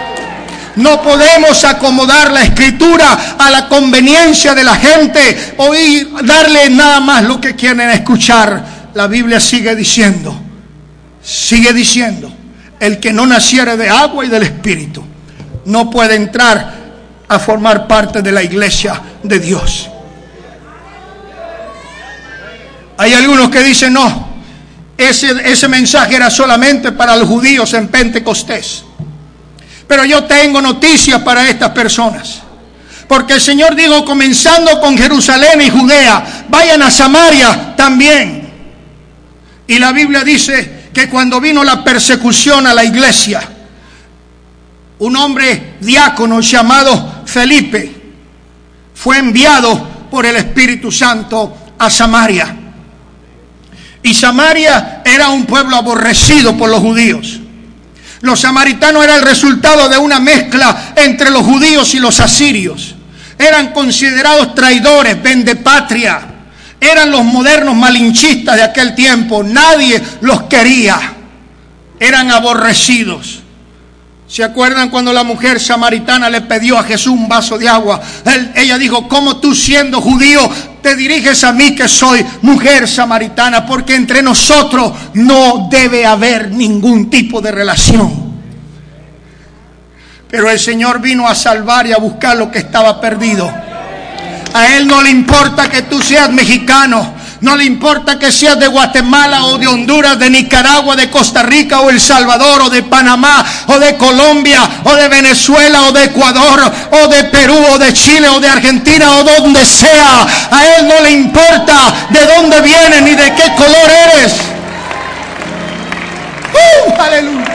[0.76, 5.72] No podemos acomodar la escritura a la conveniencia de la gente o
[6.24, 8.64] darle nada más lo que quieren escuchar.
[8.94, 10.40] La Biblia sigue diciendo,
[11.20, 12.32] sigue diciendo,
[12.80, 15.04] el que no naciere de agua y del Espíritu
[15.64, 16.74] no puede entrar
[17.28, 19.88] a formar parte de la iglesia de Dios.
[22.96, 24.28] Hay algunos que dicen, no,
[24.96, 28.84] ese, ese mensaje era solamente para los judíos en Pentecostés.
[29.86, 32.42] Pero yo tengo noticias para estas personas.
[33.06, 38.50] Porque el Señor dijo, comenzando con Jerusalén y Judea, vayan a Samaria también.
[39.66, 43.40] Y la Biblia dice que cuando vino la persecución a la iglesia,
[44.98, 47.94] un hombre diácono llamado Felipe
[48.94, 52.56] fue enviado por el Espíritu Santo a Samaria.
[54.02, 57.40] Y Samaria era un pueblo aborrecido por los judíos.
[58.20, 62.94] Los samaritanos eran el resultado de una mezcla entre los judíos y los asirios.
[63.38, 65.16] Eran considerados traidores,
[65.62, 66.27] patria.
[66.80, 69.42] Eran los modernos malinchistas de aquel tiempo.
[69.42, 71.14] Nadie los quería.
[71.98, 73.40] Eran aborrecidos.
[74.28, 78.00] ¿Se acuerdan cuando la mujer samaritana le pidió a Jesús un vaso de agua?
[78.54, 80.48] ella dijo, ¿cómo tú siendo judío
[80.82, 83.64] te diriges a mí que soy mujer samaritana?
[83.64, 88.28] Porque entre nosotros no debe haber ningún tipo de relación.
[90.30, 93.50] Pero el Señor vino a salvar y a buscar lo que estaba perdido.
[94.54, 97.14] A Él no le importa que tú seas mexicano.
[97.40, 101.80] No le importa que seas de Guatemala o de Honduras, de Nicaragua, de Costa Rica
[101.80, 106.60] o El Salvador o de Panamá o de Colombia o de Venezuela o de Ecuador
[106.90, 110.26] o de Perú o de Chile o de Argentina o donde sea.
[110.50, 114.34] A Él no le importa de dónde vienes ni de qué color eres.
[116.54, 117.00] ¡Uh!
[117.00, 117.47] aleluya.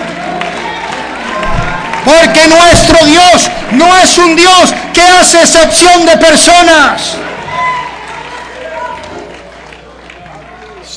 [2.06, 7.18] Porque nuestro Dios no es un Dios que hace excepción de personas.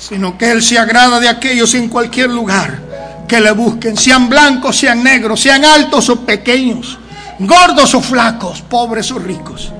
[0.08, 2.78] sino que Él se agrada de aquellos en cualquier lugar
[3.26, 6.96] que le busquen, sean blancos, sean negros, sean altos o pequeños,
[7.40, 9.72] gordos o flacos, pobres o ricos.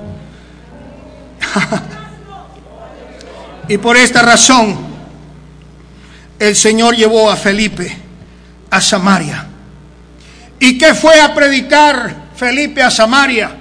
[3.69, 4.77] y por esta razón
[6.39, 7.97] el Señor llevó a Felipe
[8.69, 9.47] a Samaria.
[10.59, 13.51] ¿Y qué fue a predicar Felipe a Samaria?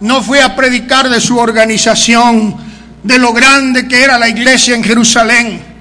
[0.00, 2.56] No fue a predicar de su organización,
[3.02, 5.74] de lo grande que era la iglesia en Jerusalén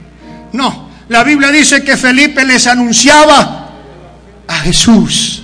[0.54, 3.70] no, la Biblia dice que Felipe les anunciaba
[4.48, 5.42] a Jesús.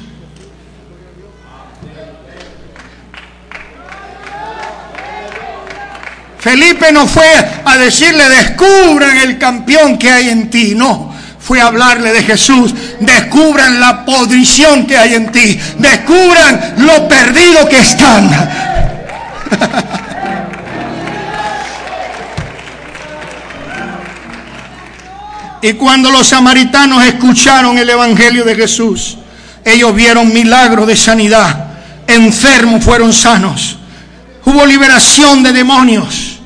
[6.40, 7.26] Felipe no fue
[7.66, 10.74] a decirle, descubran el campeón que hay en ti.
[10.76, 12.74] No, fue a hablarle de Jesús.
[13.00, 15.60] Descubran la podrición que hay en ti.
[15.78, 18.30] Descubran lo perdido que están.
[25.62, 29.18] Y cuando los samaritanos escucharon el Evangelio de Jesús,
[29.66, 31.66] ellos vieron milagros de sanidad.
[32.08, 33.78] Enfermos fueron sanos.
[34.46, 36.40] Hubo liberación de demonios.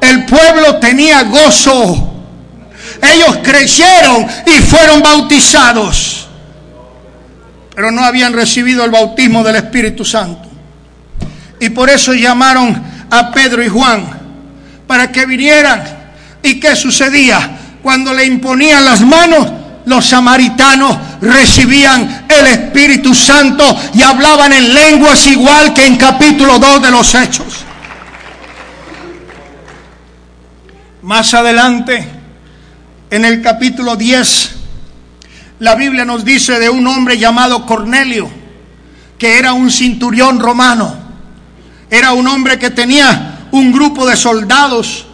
[0.00, 2.17] El pueblo tenía gozo.
[3.02, 6.26] Ellos creyeron y fueron bautizados.
[7.74, 10.48] Pero no habían recibido el bautismo del Espíritu Santo.
[11.60, 14.04] Y por eso llamaron a Pedro y Juan
[14.86, 15.84] para que vinieran.
[16.42, 17.58] ¿Y qué sucedía?
[17.82, 19.48] cuando le imponían las manos,
[19.86, 26.82] los samaritanos recibían el Espíritu Santo y hablaban en lenguas igual que en capítulo 2
[26.82, 27.64] de los Hechos.
[31.02, 32.06] Más adelante,
[33.10, 34.50] en el capítulo 10,
[35.60, 38.28] la Biblia nos dice de un hombre llamado Cornelio,
[39.18, 40.94] que era un cinturión romano.
[41.90, 45.06] Era un hombre que tenía un grupo de soldados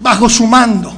[0.00, 0.96] bajo su mando.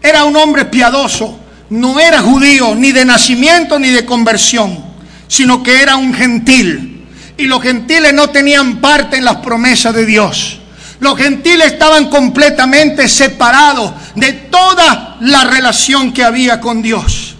[0.00, 1.38] Era un hombre piadoso,
[1.70, 4.78] no era judío ni de nacimiento ni de conversión,
[5.26, 7.06] sino que era un gentil.
[7.36, 10.60] Y los gentiles no tenían parte en las promesas de Dios.
[11.00, 17.36] Los gentiles estaban completamente separados de toda la relación que había con Dios.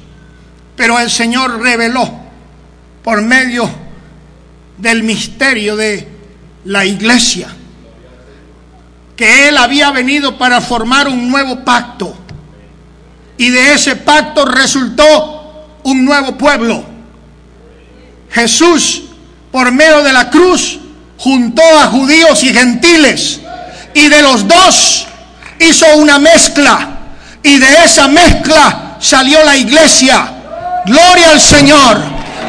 [0.76, 2.08] Pero el Señor reveló
[3.02, 3.68] por medio
[4.78, 6.08] del misterio de
[6.64, 7.48] la iglesia
[9.16, 12.16] que Él había venido para formar un nuevo pacto
[13.36, 16.84] y de ese pacto resultó un nuevo pueblo.
[18.30, 19.02] Jesús,
[19.50, 20.78] por medio de la cruz,
[21.18, 23.40] juntó a judíos y gentiles.
[23.94, 25.06] Y de los dos
[25.58, 27.01] hizo una mezcla.
[27.42, 30.26] Y de esa mezcla salió la iglesia.
[30.86, 32.00] Gloria al Señor.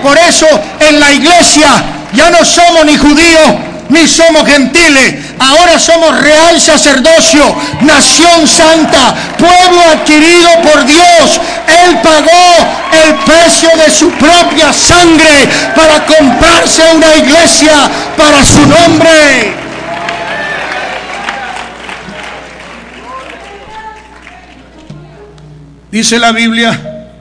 [0.01, 0.47] Por eso
[0.81, 1.69] en la iglesia
[2.13, 3.51] Ya no somos ni judíos
[3.89, 5.15] ni somos gentiles.
[5.39, 11.39] Ahora somos real sacerdocio, nación santa, pueblo adquirido por Dios.
[11.67, 19.62] Él pagó el precio de su propia sangre para comprarse una iglesia para su nombre.
[25.93, 27.11] Dice la Biblia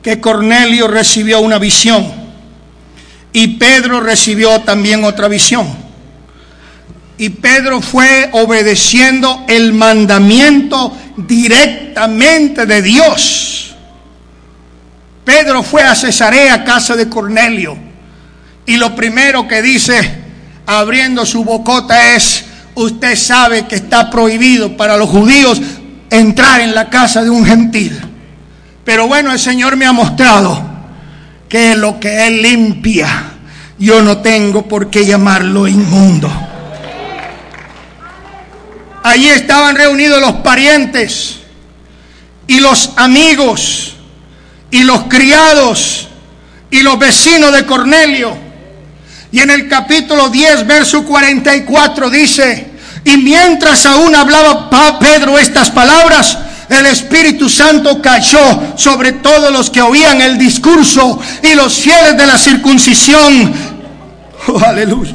[0.00, 2.10] que Cornelio recibió una visión
[3.34, 5.68] y Pedro recibió también otra visión.
[7.18, 13.74] Y Pedro fue obedeciendo el mandamiento directamente de Dios.
[15.22, 17.76] Pedro fue a Cesarea, casa de Cornelio.
[18.64, 20.14] Y lo primero que dice,
[20.64, 22.42] abriendo su bocota, es,
[22.74, 25.60] usted sabe que está prohibido para los judíos
[26.10, 28.00] entrar en la casa de un gentil.
[28.84, 30.62] Pero bueno, el Señor me ha mostrado
[31.48, 33.32] que lo que Él limpia,
[33.78, 36.30] yo no tengo por qué llamarlo inmundo.
[39.02, 41.38] Allí estaban reunidos los parientes
[42.46, 43.96] y los amigos
[44.70, 46.08] y los criados
[46.70, 48.36] y los vecinos de Cornelio.
[49.30, 52.67] Y en el capítulo 10, verso 44 dice,
[53.08, 56.36] y mientras aún hablaba Pedro estas palabras,
[56.68, 62.26] el Espíritu Santo cayó sobre todos los que oían el discurso y los fieles de
[62.26, 63.50] la circuncisión.
[64.46, 65.14] Oh, aleluya.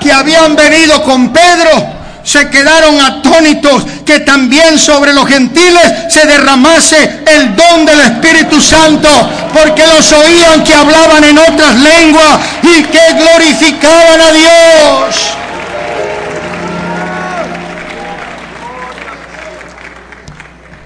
[0.00, 7.20] Que habían venido con Pedro se quedaron atónitos que también sobre los gentiles se derramase
[7.26, 9.08] el don del Espíritu Santo,
[9.52, 15.43] porque los oían que hablaban en otras lenguas y que glorificaban a Dios.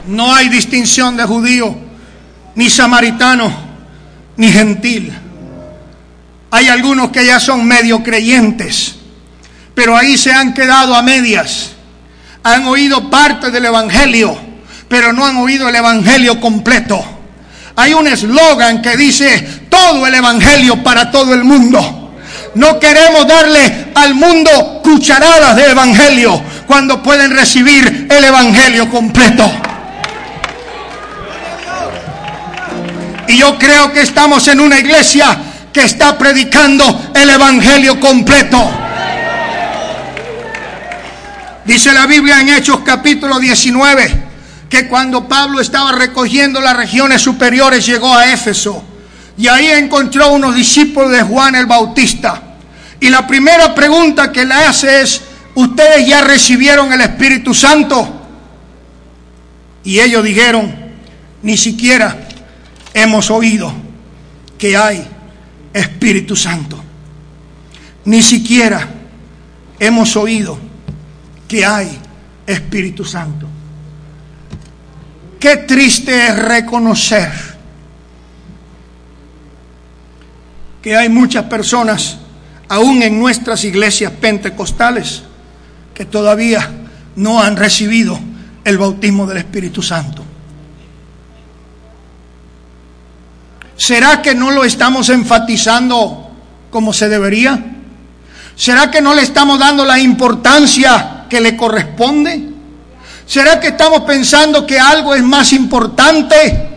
[0.08, 1.76] No hay distinción de judío,
[2.54, 3.52] ni samaritano,
[4.38, 5.12] ni gentil.
[6.50, 8.94] Hay algunos que ya son medio creyentes,
[9.74, 11.72] pero ahí se han quedado a medias.
[12.42, 14.34] Han oído parte del Evangelio,
[14.88, 17.04] pero no han oído el Evangelio completo.
[17.76, 22.16] Hay un eslogan que dice todo el Evangelio para todo el mundo.
[22.54, 29.67] No queremos darle al mundo cucharadas de Evangelio cuando pueden recibir el Evangelio completo.
[33.28, 35.38] Y yo creo que estamos en una iglesia
[35.70, 38.58] que está predicando el Evangelio completo.
[41.66, 44.28] Dice la Biblia en Hechos capítulo 19
[44.70, 48.82] que cuando Pablo estaba recogiendo las regiones superiores llegó a Éfeso
[49.36, 52.42] y ahí encontró unos discípulos de Juan el Bautista.
[52.98, 55.20] Y la primera pregunta que le hace es,
[55.54, 58.22] ¿ustedes ya recibieron el Espíritu Santo?
[59.84, 60.74] Y ellos dijeron,
[61.42, 62.27] ni siquiera
[63.02, 63.72] hemos oído
[64.56, 65.06] que hay
[65.72, 66.82] Espíritu Santo.
[68.04, 68.88] Ni siquiera
[69.78, 70.58] hemos oído
[71.46, 71.98] que hay
[72.46, 73.46] Espíritu Santo.
[75.38, 77.30] Qué triste es reconocer
[80.82, 82.18] que hay muchas personas,
[82.68, 85.22] aún en nuestras iglesias pentecostales,
[85.94, 86.70] que todavía
[87.16, 88.18] no han recibido
[88.64, 90.24] el bautismo del Espíritu Santo.
[93.78, 96.32] ¿Será que no lo estamos enfatizando
[96.68, 97.64] como se debería?
[98.56, 102.50] ¿Será que no le estamos dando la importancia que le corresponde?
[103.24, 106.68] ¿Será que estamos pensando que algo es más importante?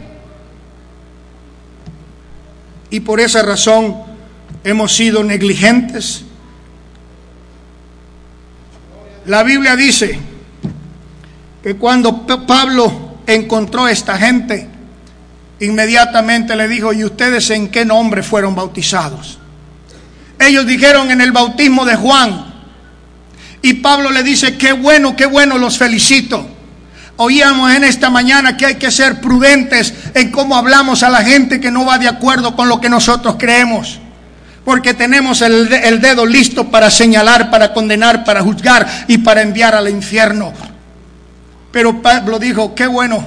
[2.91, 3.97] Y por esa razón
[4.63, 6.23] hemos sido negligentes.
[9.25, 10.19] La Biblia dice
[11.63, 14.70] que cuando Pablo encontró a esta gente,
[15.61, 19.37] inmediatamente le dijo, ¿y ustedes en qué nombre fueron bautizados?
[20.39, 22.51] Ellos dijeron en el bautismo de Juan.
[23.61, 26.47] Y Pablo le dice, qué bueno, qué bueno, los felicito.
[27.17, 31.59] Oíamos en esta mañana que hay que ser prudentes en cómo hablamos a la gente
[31.59, 33.99] que no va de acuerdo con lo que nosotros creemos.
[34.65, 39.75] Porque tenemos el, el dedo listo para señalar, para condenar, para juzgar y para enviar
[39.75, 40.53] al infierno.
[41.71, 43.23] Pero Pablo dijo, qué bueno.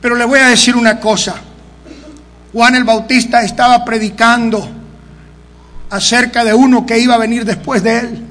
[0.00, 1.34] Pero le voy a decir una cosa.
[2.52, 4.68] Juan el Bautista estaba predicando
[5.88, 8.24] acerca de uno que iba a venir después de él.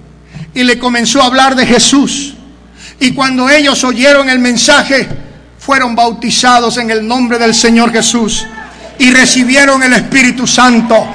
[0.54, 2.34] Y le comenzó a hablar de Jesús.
[3.00, 5.08] Y cuando ellos oyeron el mensaje,
[5.58, 8.46] fueron bautizados en el nombre del Señor Jesús
[8.98, 11.08] y recibieron el Espíritu Santo.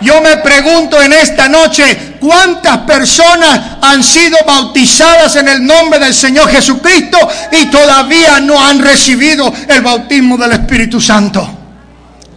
[0.00, 6.14] Yo me pregunto en esta noche, ¿cuántas personas han sido bautizadas en el nombre del
[6.14, 7.18] Señor Jesucristo
[7.52, 11.57] y todavía no han recibido el bautismo del Espíritu Santo?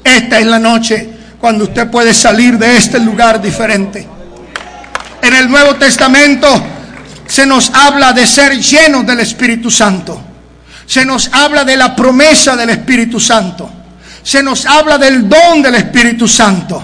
[0.04, 4.08] Esta es la noche cuando usted puede salir de este lugar diferente.
[5.22, 6.48] En el Nuevo Testamento
[7.28, 10.22] se nos habla de ser llenos del Espíritu Santo.
[10.86, 13.70] Se nos habla de la promesa del Espíritu Santo.
[14.24, 16.84] Se nos habla del don del Espíritu Santo.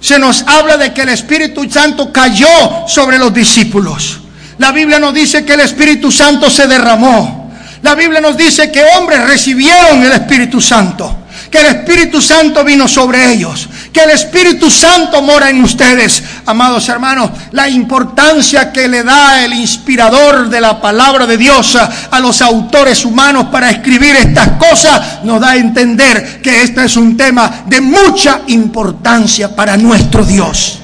[0.00, 4.20] Se nos habla de que el Espíritu Santo cayó sobre los discípulos.
[4.58, 7.50] La Biblia nos dice que el Espíritu Santo se derramó.
[7.82, 11.17] La Biblia nos dice que hombres recibieron el Espíritu Santo
[11.50, 16.22] que el Espíritu Santo vino sobre ellos, que el Espíritu Santo mora en ustedes.
[16.46, 22.20] Amados hermanos, la importancia que le da el inspirador de la palabra de Dios a
[22.20, 27.16] los autores humanos para escribir estas cosas nos da a entender que este es un
[27.16, 30.80] tema de mucha importancia para nuestro Dios.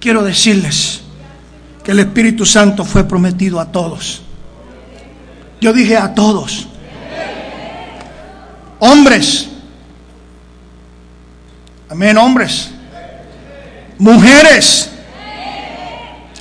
[0.00, 1.00] Quiero decirles
[1.84, 4.22] que el Espíritu Santo fue prometido a todos.
[5.60, 6.66] Yo dije a todos
[8.84, 9.46] Hombres.
[11.88, 12.68] Amén, hombres.
[13.96, 14.90] Mujeres.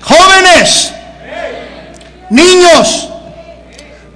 [0.02, 0.92] Jóvenes.
[2.32, 3.10] Niños.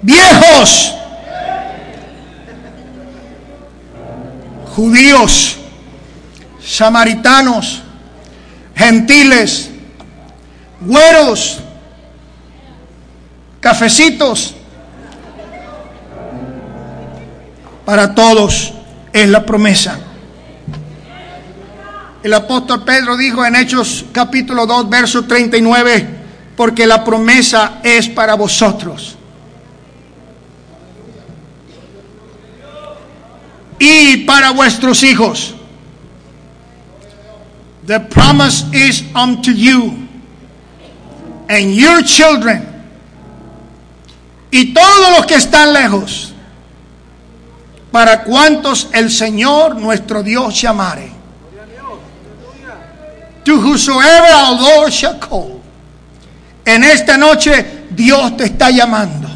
[0.01, 0.95] Viejos.
[4.75, 5.57] Judíos.
[6.65, 7.83] Samaritanos.
[8.75, 9.69] Gentiles.
[10.81, 11.59] Güeros.
[13.59, 14.54] Cafecitos
[17.85, 18.73] para todos
[19.13, 19.99] es la promesa.
[22.23, 26.07] El apóstol Pedro dijo en Hechos capítulo 2, verso 39,
[26.57, 29.15] porque la promesa es para vosotros.
[33.77, 35.53] Y para vuestros hijos.
[37.85, 40.07] The promise is unto you
[41.47, 42.67] and your children.
[44.49, 46.34] Y todos los que están lejos
[47.95, 51.09] para cuantos el Señor nuestro Dios llamare.
[53.45, 55.61] To whosoever our Lord shall call.
[56.65, 59.29] En esta noche Dios te está llamando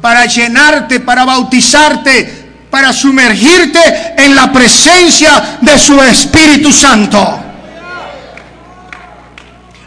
[0.00, 7.40] para llenarte, para bautizarte, para sumergirte en la presencia de su Espíritu Santo.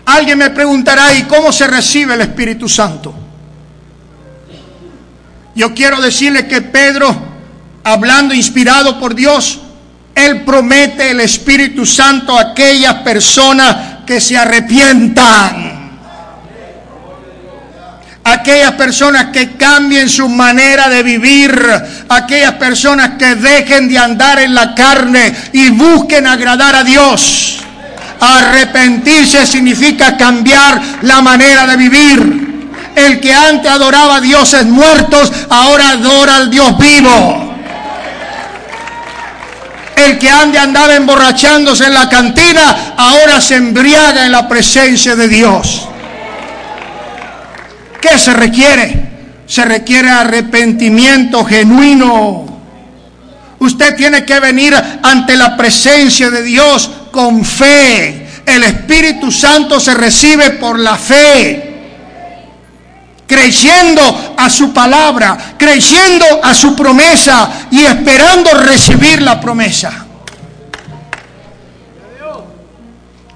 [0.03, 3.13] Alguien me preguntará, ¿y cómo se recibe el Espíritu Santo?
[5.55, 7.28] Yo quiero decirle que Pedro
[7.89, 9.59] hablando inspirado por Dios,
[10.13, 15.79] Él promete el Espíritu Santo a aquellas personas que se arrepientan.
[18.23, 21.51] Aquellas personas que cambien su manera de vivir,
[22.09, 27.59] aquellas personas que dejen de andar en la carne y busquen agradar a Dios.
[28.19, 32.49] Arrepentirse significa cambiar la manera de vivir.
[32.95, 37.48] El que antes adoraba a dioses muertos, ahora adora al Dios vivo.
[40.05, 45.27] El que ande andaba emborrachándose en la cantina, ahora se embriaga en la presencia de
[45.27, 45.87] Dios.
[48.01, 49.09] ¿Qué se requiere?
[49.45, 52.45] Se requiere arrepentimiento genuino.
[53.59, 54.73] Usted tiene que venir
[55.03, 58.27] ante la presencia de Dios con fe.
[58.45, 61.68] El Espíritu Santo se recibe por la fe
[63.29, 70.07] creyendo a su palabra, creyendo a su promesa y esperando recibir la promesa.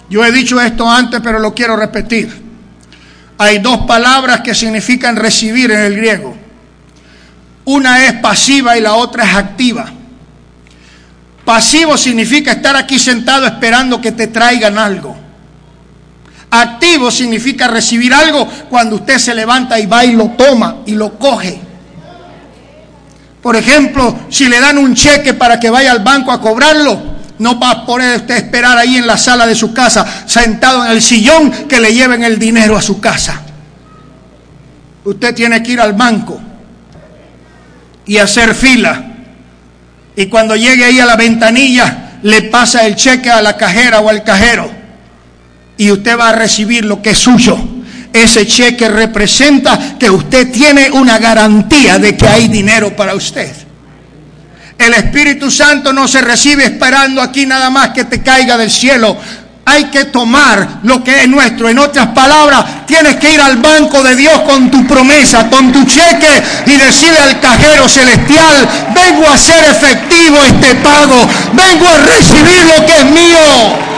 [0.10, 2.41] Yo he dicho esto antes, pero lo quiero repetir.
[3.38, 6.36] Hay dos palabras que significan recibir en el griego.
[7.66, 9.91] Una es pasiva y la otra es activa.
[11.46, 15.23] Pasivo significa estar aquí sentado esperando que te traigan algo.
[16.56, 21.18] Activo significa recibir algo cuando usted se levanta y va y lo toma y lo
[21.18, 21.60] coge.
[23.41, 27.01] Por ejemplo, si le dan un cheque para que vaya al banco a cobrarlo,
[27.39, 30.91] no va a poder usted esperar ahí en la sala de su casa, sentado en
[30.91, 33.41] el sillón, que le lleven el dinero a su casa.
[35.06, 36.39] Usted tiene que ir al banco
[38.06, 39.04] y hacer fila.
[40.16, 44.10] Y cuando llegue ahí a la ventanilla, le pasa el cheque a la cajera o
[44.10, 44.83] al cajero
[45.78, 47.58] y usted va a recibir lo que es suyo.
[48.12, 53.52] Ese cheque representa que usted tiene una garantía de que hay dinero para usted.
[54.78, 59.18] El Espíritu Santo no se recibe esperando aquí nada más que te caiga del cielo.
[59.66, 61.70] Hay que tomar lo que es nuestro.
[61.70, 65.86] En otras palabras, tienes que ir al banco de Dios con tu promesa, con tu
[65.86, 72.78] cheque y decirle al cajero celestial, vengo a hacer efectivo este pago, vengo a recibir
[72.78, 73.93] lo que es mío.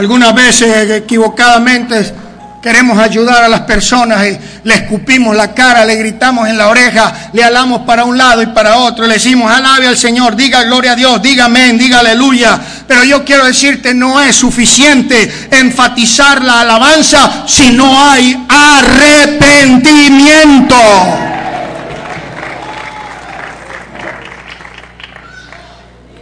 [0.00, 2.14] Algunas veces equivocadamente
[2.62, 7.28] queremos ayudar a las personas y le escupimos la cara, le gritamos en la oreja,
[7.34, 10.92] le alamos para un lado y para otro, le decimos alabe al Señor, diga gloria
[10.92, 12.58] a Dios, diga amén, diga aleluya.
[12.88, 20.76] Pero yo quiero decirte, no es suficiente enfatizar la alabanza si no hay arrepentimiento.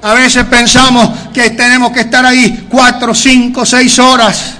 [0.03, 4.58] A veces pensamos que tenemos que estar ahí cuatro, cinco, seis horas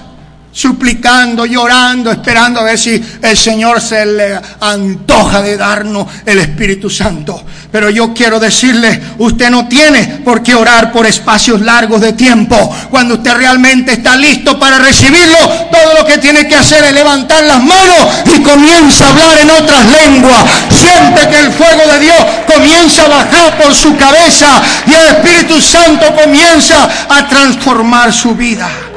[0.51, 6.89] suplicando, llorando, esperando a ver si el Señor se le antoja de darnos el Espíritu
[6.89, 7.43] Santo.
[7.71, 12.75] Pero yo quiero decirle, usted no tiene por qué orar por espacios largos de tiempo.
[12.89, 15.37] Cuando usted realmente está listo para recibirlo,
[15.71, 19.51] todo lo que tiene que hacer es levantar las manos y comienza a hablar en
[19.51, 20.43] otras lenguas.
[20.69, 22.17] Siente que el fuego de Dios
[22.51, 24.47] comienza a bajar por su cabeza
[24.87, 28.88] y el Espíritu Santo comienza a transformar su vida.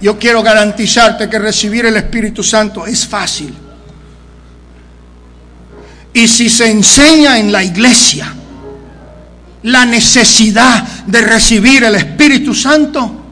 [0.00, 3.54] Yo quiero garantizarte que recibir el Espíritu Santo es fácil.
[6.12, 8.34] Y si se enseña en la iglesia
[9.62, 13.24] la necesidad de recibir el Espíritu Santo,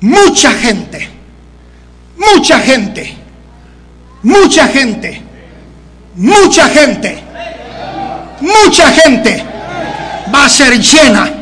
[0.00, 1.08] mucha gente,
[2.16, 3.14] mucha gente,
[4.22, 5.22] mucha gente,
[6.16, 7.22] mucha gente,
[8.40, 9.44] mucha gente
[10.34, 11.32] va a ser llena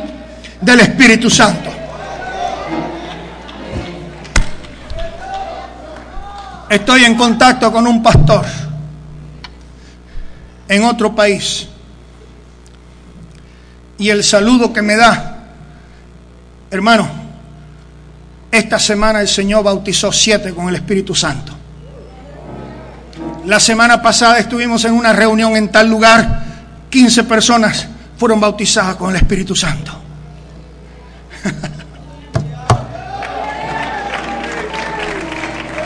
[0.61, 1.80] del Espíritu Santo.
[6.71, 8.45] Estoy en contacto con un pastor
[10.69, 11.67] en otro país.
[13.97, 15.49] Y el saludo que me da,
[16.71, 17.09] hermano,
[18.49, 21.51] esta semana el Señor bautizó siete con el Espíritu Santo.
[23.47, 26.41] La semana pasada estuvimos en una reunión en tal lugar,
[26.89, 29.91] 15 personas fueron bautizadas con el Espíritu Santo.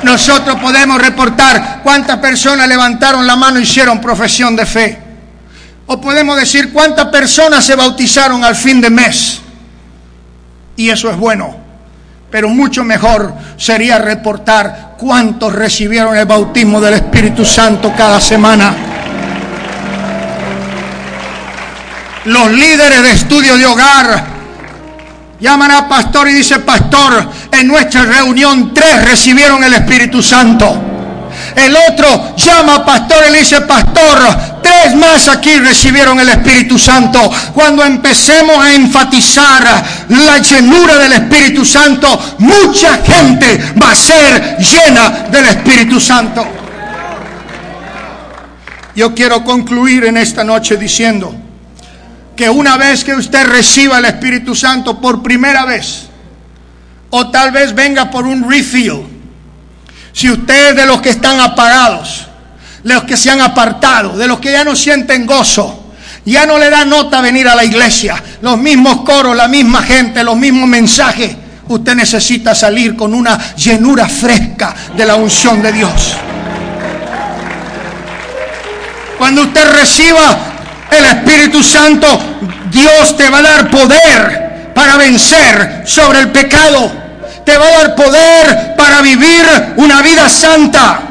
[0.05, 4.99] nosotros podemos reportar cuántas personas levantaron la mano y hicieron profesión de fe.
[5.87, 9.41] O podemos decir cuántas personas se bautizaron al fin de mes.
[10.75, 11.57] Y eso es bueno.
[12.29, 18.75] Pero mucho mejor sería reportar cuántos recibieron el bautismo del Espíritu Santo cada semana.
[22.25, 24.34] Los líderes de estudio de hogar
[25.45, 30.75] llaman a pastor y dice, pastor, en nuestra reunión tres recibieron el Espíritu Santo.
[31.55, 34.17] El otro llama a pastor y le dice, pastor,
[34.63, 37.31] tres más aquí recibieron el Espíritu Santo.
[37.53, 42.07] Cuando empecemos a enfatizar la llenura del Espíritu Santo,
[42.39, 46.43] mucha gente va a ser llena del Espíritu Santo.
[48.95, 51.44] Yo quiero concluir en esta noche diciendo
[52.35, 56.07] que una vez que usted reciba el Espíritu Santo por primera vez,
[57.09, 59.05] o tal vez venga por un refill.
[60.11, 62.27] Si usted es de los que están apagados,
[62.83, 65.93] de los que se han apartado, de los que ya no sienten gozo,
[66.25, 70.23] ya no le da nota venir a la iglesia, los mismos coros, la misma gente,
[70.23, 71.35] los mismos mensajes,
[71.67, 76.15] usted necesita salir con una llenura fresca de la unción de Dios.
[79.17, 80.54] Cuando usted reciba
[80.91, 82.07] el Espíritu Santo,
[82.71, 86.91] Dios te va a dar poder para vencer sobre el pecado.
[87.45, 89.45] Te va a dar poder para vivir
[89.77, 91.01] una vida santa.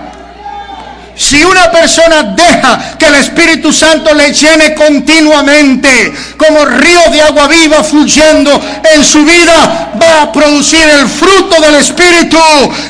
[1.16, 7.46] Si una persona deja que el Espíritu Santo le llene continuamente, como río de agua
[7.46, 8.60] viva fluyendo
[8.92, 12.38] en su vida, va a producir el fruto del Espíritu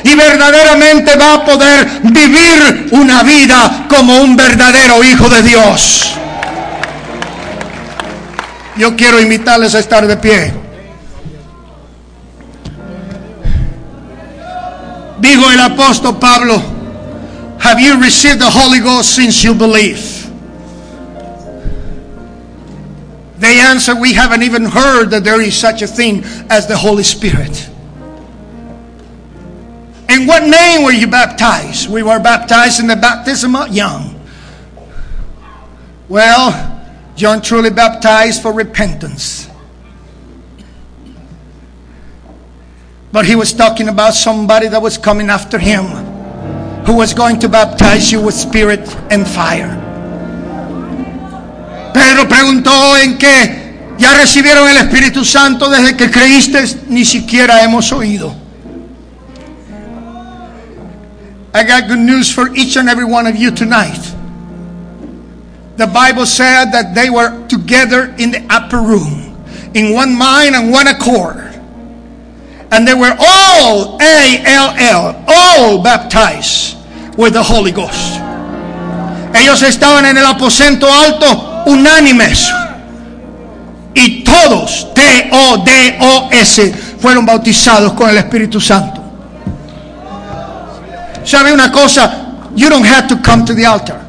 [0.03, 6.15] y verdaderamente va a poder vivir una vida como un verdadero hijo de Dios.
[8.77, 10.53] Yo quiero invitarles a estar de pie.
[15.19, 16.61] Dijo el apóstol Pablo,
[17.59, 20.29] have you received the Holy Ghost since you believe?
[23.39, 27.03] They answer, we haven't even heard that there is such a thing as the Holy
[27.03, 27.69] Spirit.
[30.09, 31.89] In what name were you baptized?
[31.89, 34.19] We were baptized in the baptism of young.
[36.07, 36.74] Well,
[37.15, 39.49] John truly baptized for repentance.
[43.11, 45.85] But he was talking about somebody that was coming after him
[46.85, 49.81] who was going to baptize you with spirit and fire.
[51.93, 57.91] Pedro preguntó en qué ya recibieron el Espíritu Santo desde que creíste, ni siquiera hemos
[57.93, 58.35] oído.
[61.53, 64.14] I got good news for each and every one of you tonight.
[65.77, 69.35] The Bible said that they were together in the upper room,
[69.73, 71.51] in one mind and one accord.
[72.71, 76.77] And they were all, A-L-L, all baptized
[77.17, 78.19] with the Holy Ghost.
[79.35, 82.49] Ellos estaban en el aposento alto unánimes.
[83.93, 89.01] Y todos, T-O-D-O-S, fueron bautizados con el Espíritu Santo.
[91.25, 92.21] ¿Sabe una cosa?
[92.55, 94.04] You don't have to come to the altar.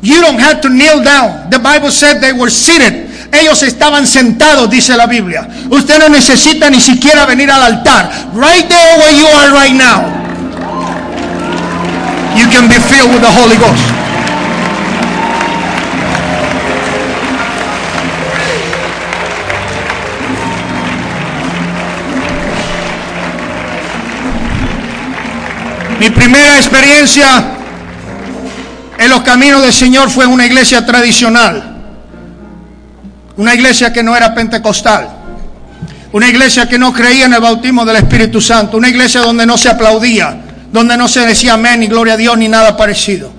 [0.00, 1.50] You don't have to kneel down.
[1.50, 3.10] The Bible said they were seated.
[3.32, 5.46] Ellos estaban sentados, dice la Biblia.
[5.70, 8.08] Usted no necesita ni siquiera venir al altar.
[8.32, 10.06] Right there where you are right now.
[12.36, 13.82] You can be filled with the Holy Ghost.
[25.98, 27.57] Mi primera experiencia
[28.98, 31.76] en los caminos del Señor fue una iglesia tradicional.
[33.36, 35.08] Una iglesia que no era pentecostal.
[36.12, 38.76] Una iglesia que no creía en el bautismo del Espíritu Santo.
[38.76, 40.40] Una iglesia donde no se aplaudía,
[40.72, 43.32] donde no se decía amén ni gloria a Dios ni nada parecido.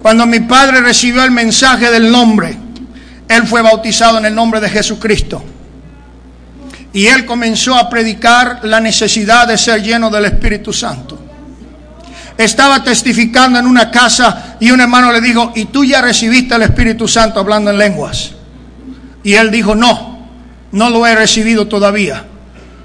[0.00, 2.56] Cuando mi padre recibió el mensaje del nombre,
[3.28, 5.42] él fue bautizado en el nombre de Jesucristo.
[6.92, 11.21] Y él comenzó a predicar la necesidad de ser lleno del Espíritu Santo.
[12.38, 16.62] Estaba testificando en una casa y un hermano le dijo, ¿y tú ya recibiste el
[16.62, 18.32] Espíritu Santo hablando en lenguas?
[19.22, 20.28] Y él dijo, no,
[20.72, 22.24] no lo he recibido todavía,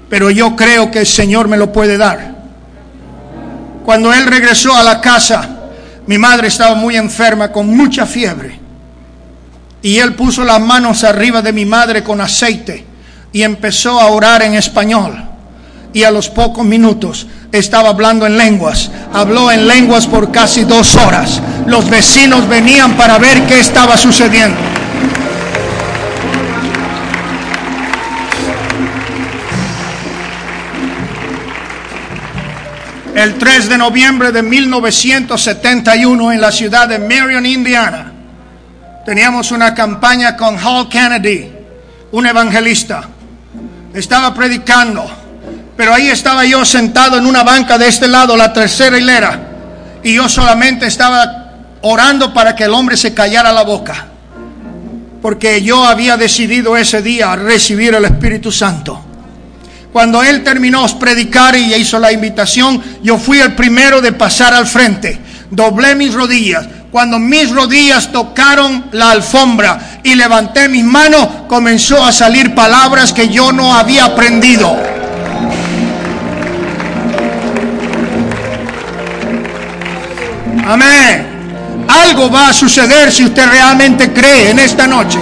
[0.08, 2.36] pero yo creo que el Señor me lo puede dar.
[3.84, 5.48] Cuando él regresó a la casa,
[6.06, 8.58] mi madre estaba muy enferma, con mucha fiebre.
[9.82, 12.84] Y él puso las manos arriba de mi madre con aceite
[13.32, 15.27] y empezó a orar en español.
[15.92, 18.90] Y a los pocos minutos estaba hablando en lenguas.
[19.12, 21.40] Habló en lenguas por casi dos horas.
[21.66, 24.58] Los vecinos venían para ver qué estaba sucediendo.
[33.14, 38.12] El 3 de noviembre de 1971 en la ciudad de Marion, Indiana,
[39.04, 41.50] teníamos una campaña con Hall Kennedy,
[42.12, 43.08] un evangelista
[43.94, 45.10] estaba predicando,
[45.78, 49.38] pero ahí estaba yo sentado en una banca de este lado, la tercera hilera,
[50.02, 51.52] y yo solamente estaba
[51.82, 54.06] orando para que el hombre se callara la boca,
[55.22, 59.00] porque yo había decidido ese día recibir el Espíritu Santo.
[59.92, 64.54] Cuando él terminó de predicar y hizo la invitación, yo fui el primero de pasar
[64.54, 65.20] al frente.
[65.48, 72.10] Doblé mis rodillas, cuando mis rodillas tocaron la alfombra y levanté mis manos, comenzó a
[72.10, 74.97] salir palabras que yo no había aprendido.
[80.68, 81.86] Amén.
[81.88, 85.18] Algo va a suceder si usted realmente cree en esta noche.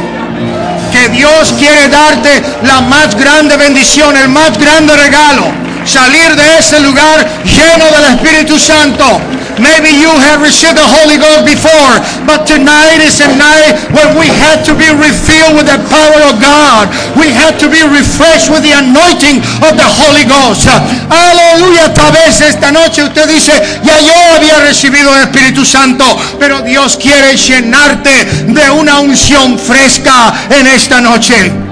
[0.90, 5.44] Que Dios quiere darte la más grande bendición, el más grande regalo.
[5.87, 9.20] Salir de ese lugar lleno del Espíritu Santo
[9.59, 11.97] Maybe you have received the Holy Ghost before,
[12.28, 16.37] but tonight is a night when we had to be refilled with the power of
[16.45, 16.93] God.
[17.16, 20.68] We had to be refreshed with the anointing of the Holy Ghost.
[21.09, 21.89] Aleluya.
[21.97, 26.05] Tal vez esta noche usted dice, ya yo había recibido el Espíritu Santo,
[26.39, 31.66] pero Dios quiere llenarte de una unción fresca en esta noche.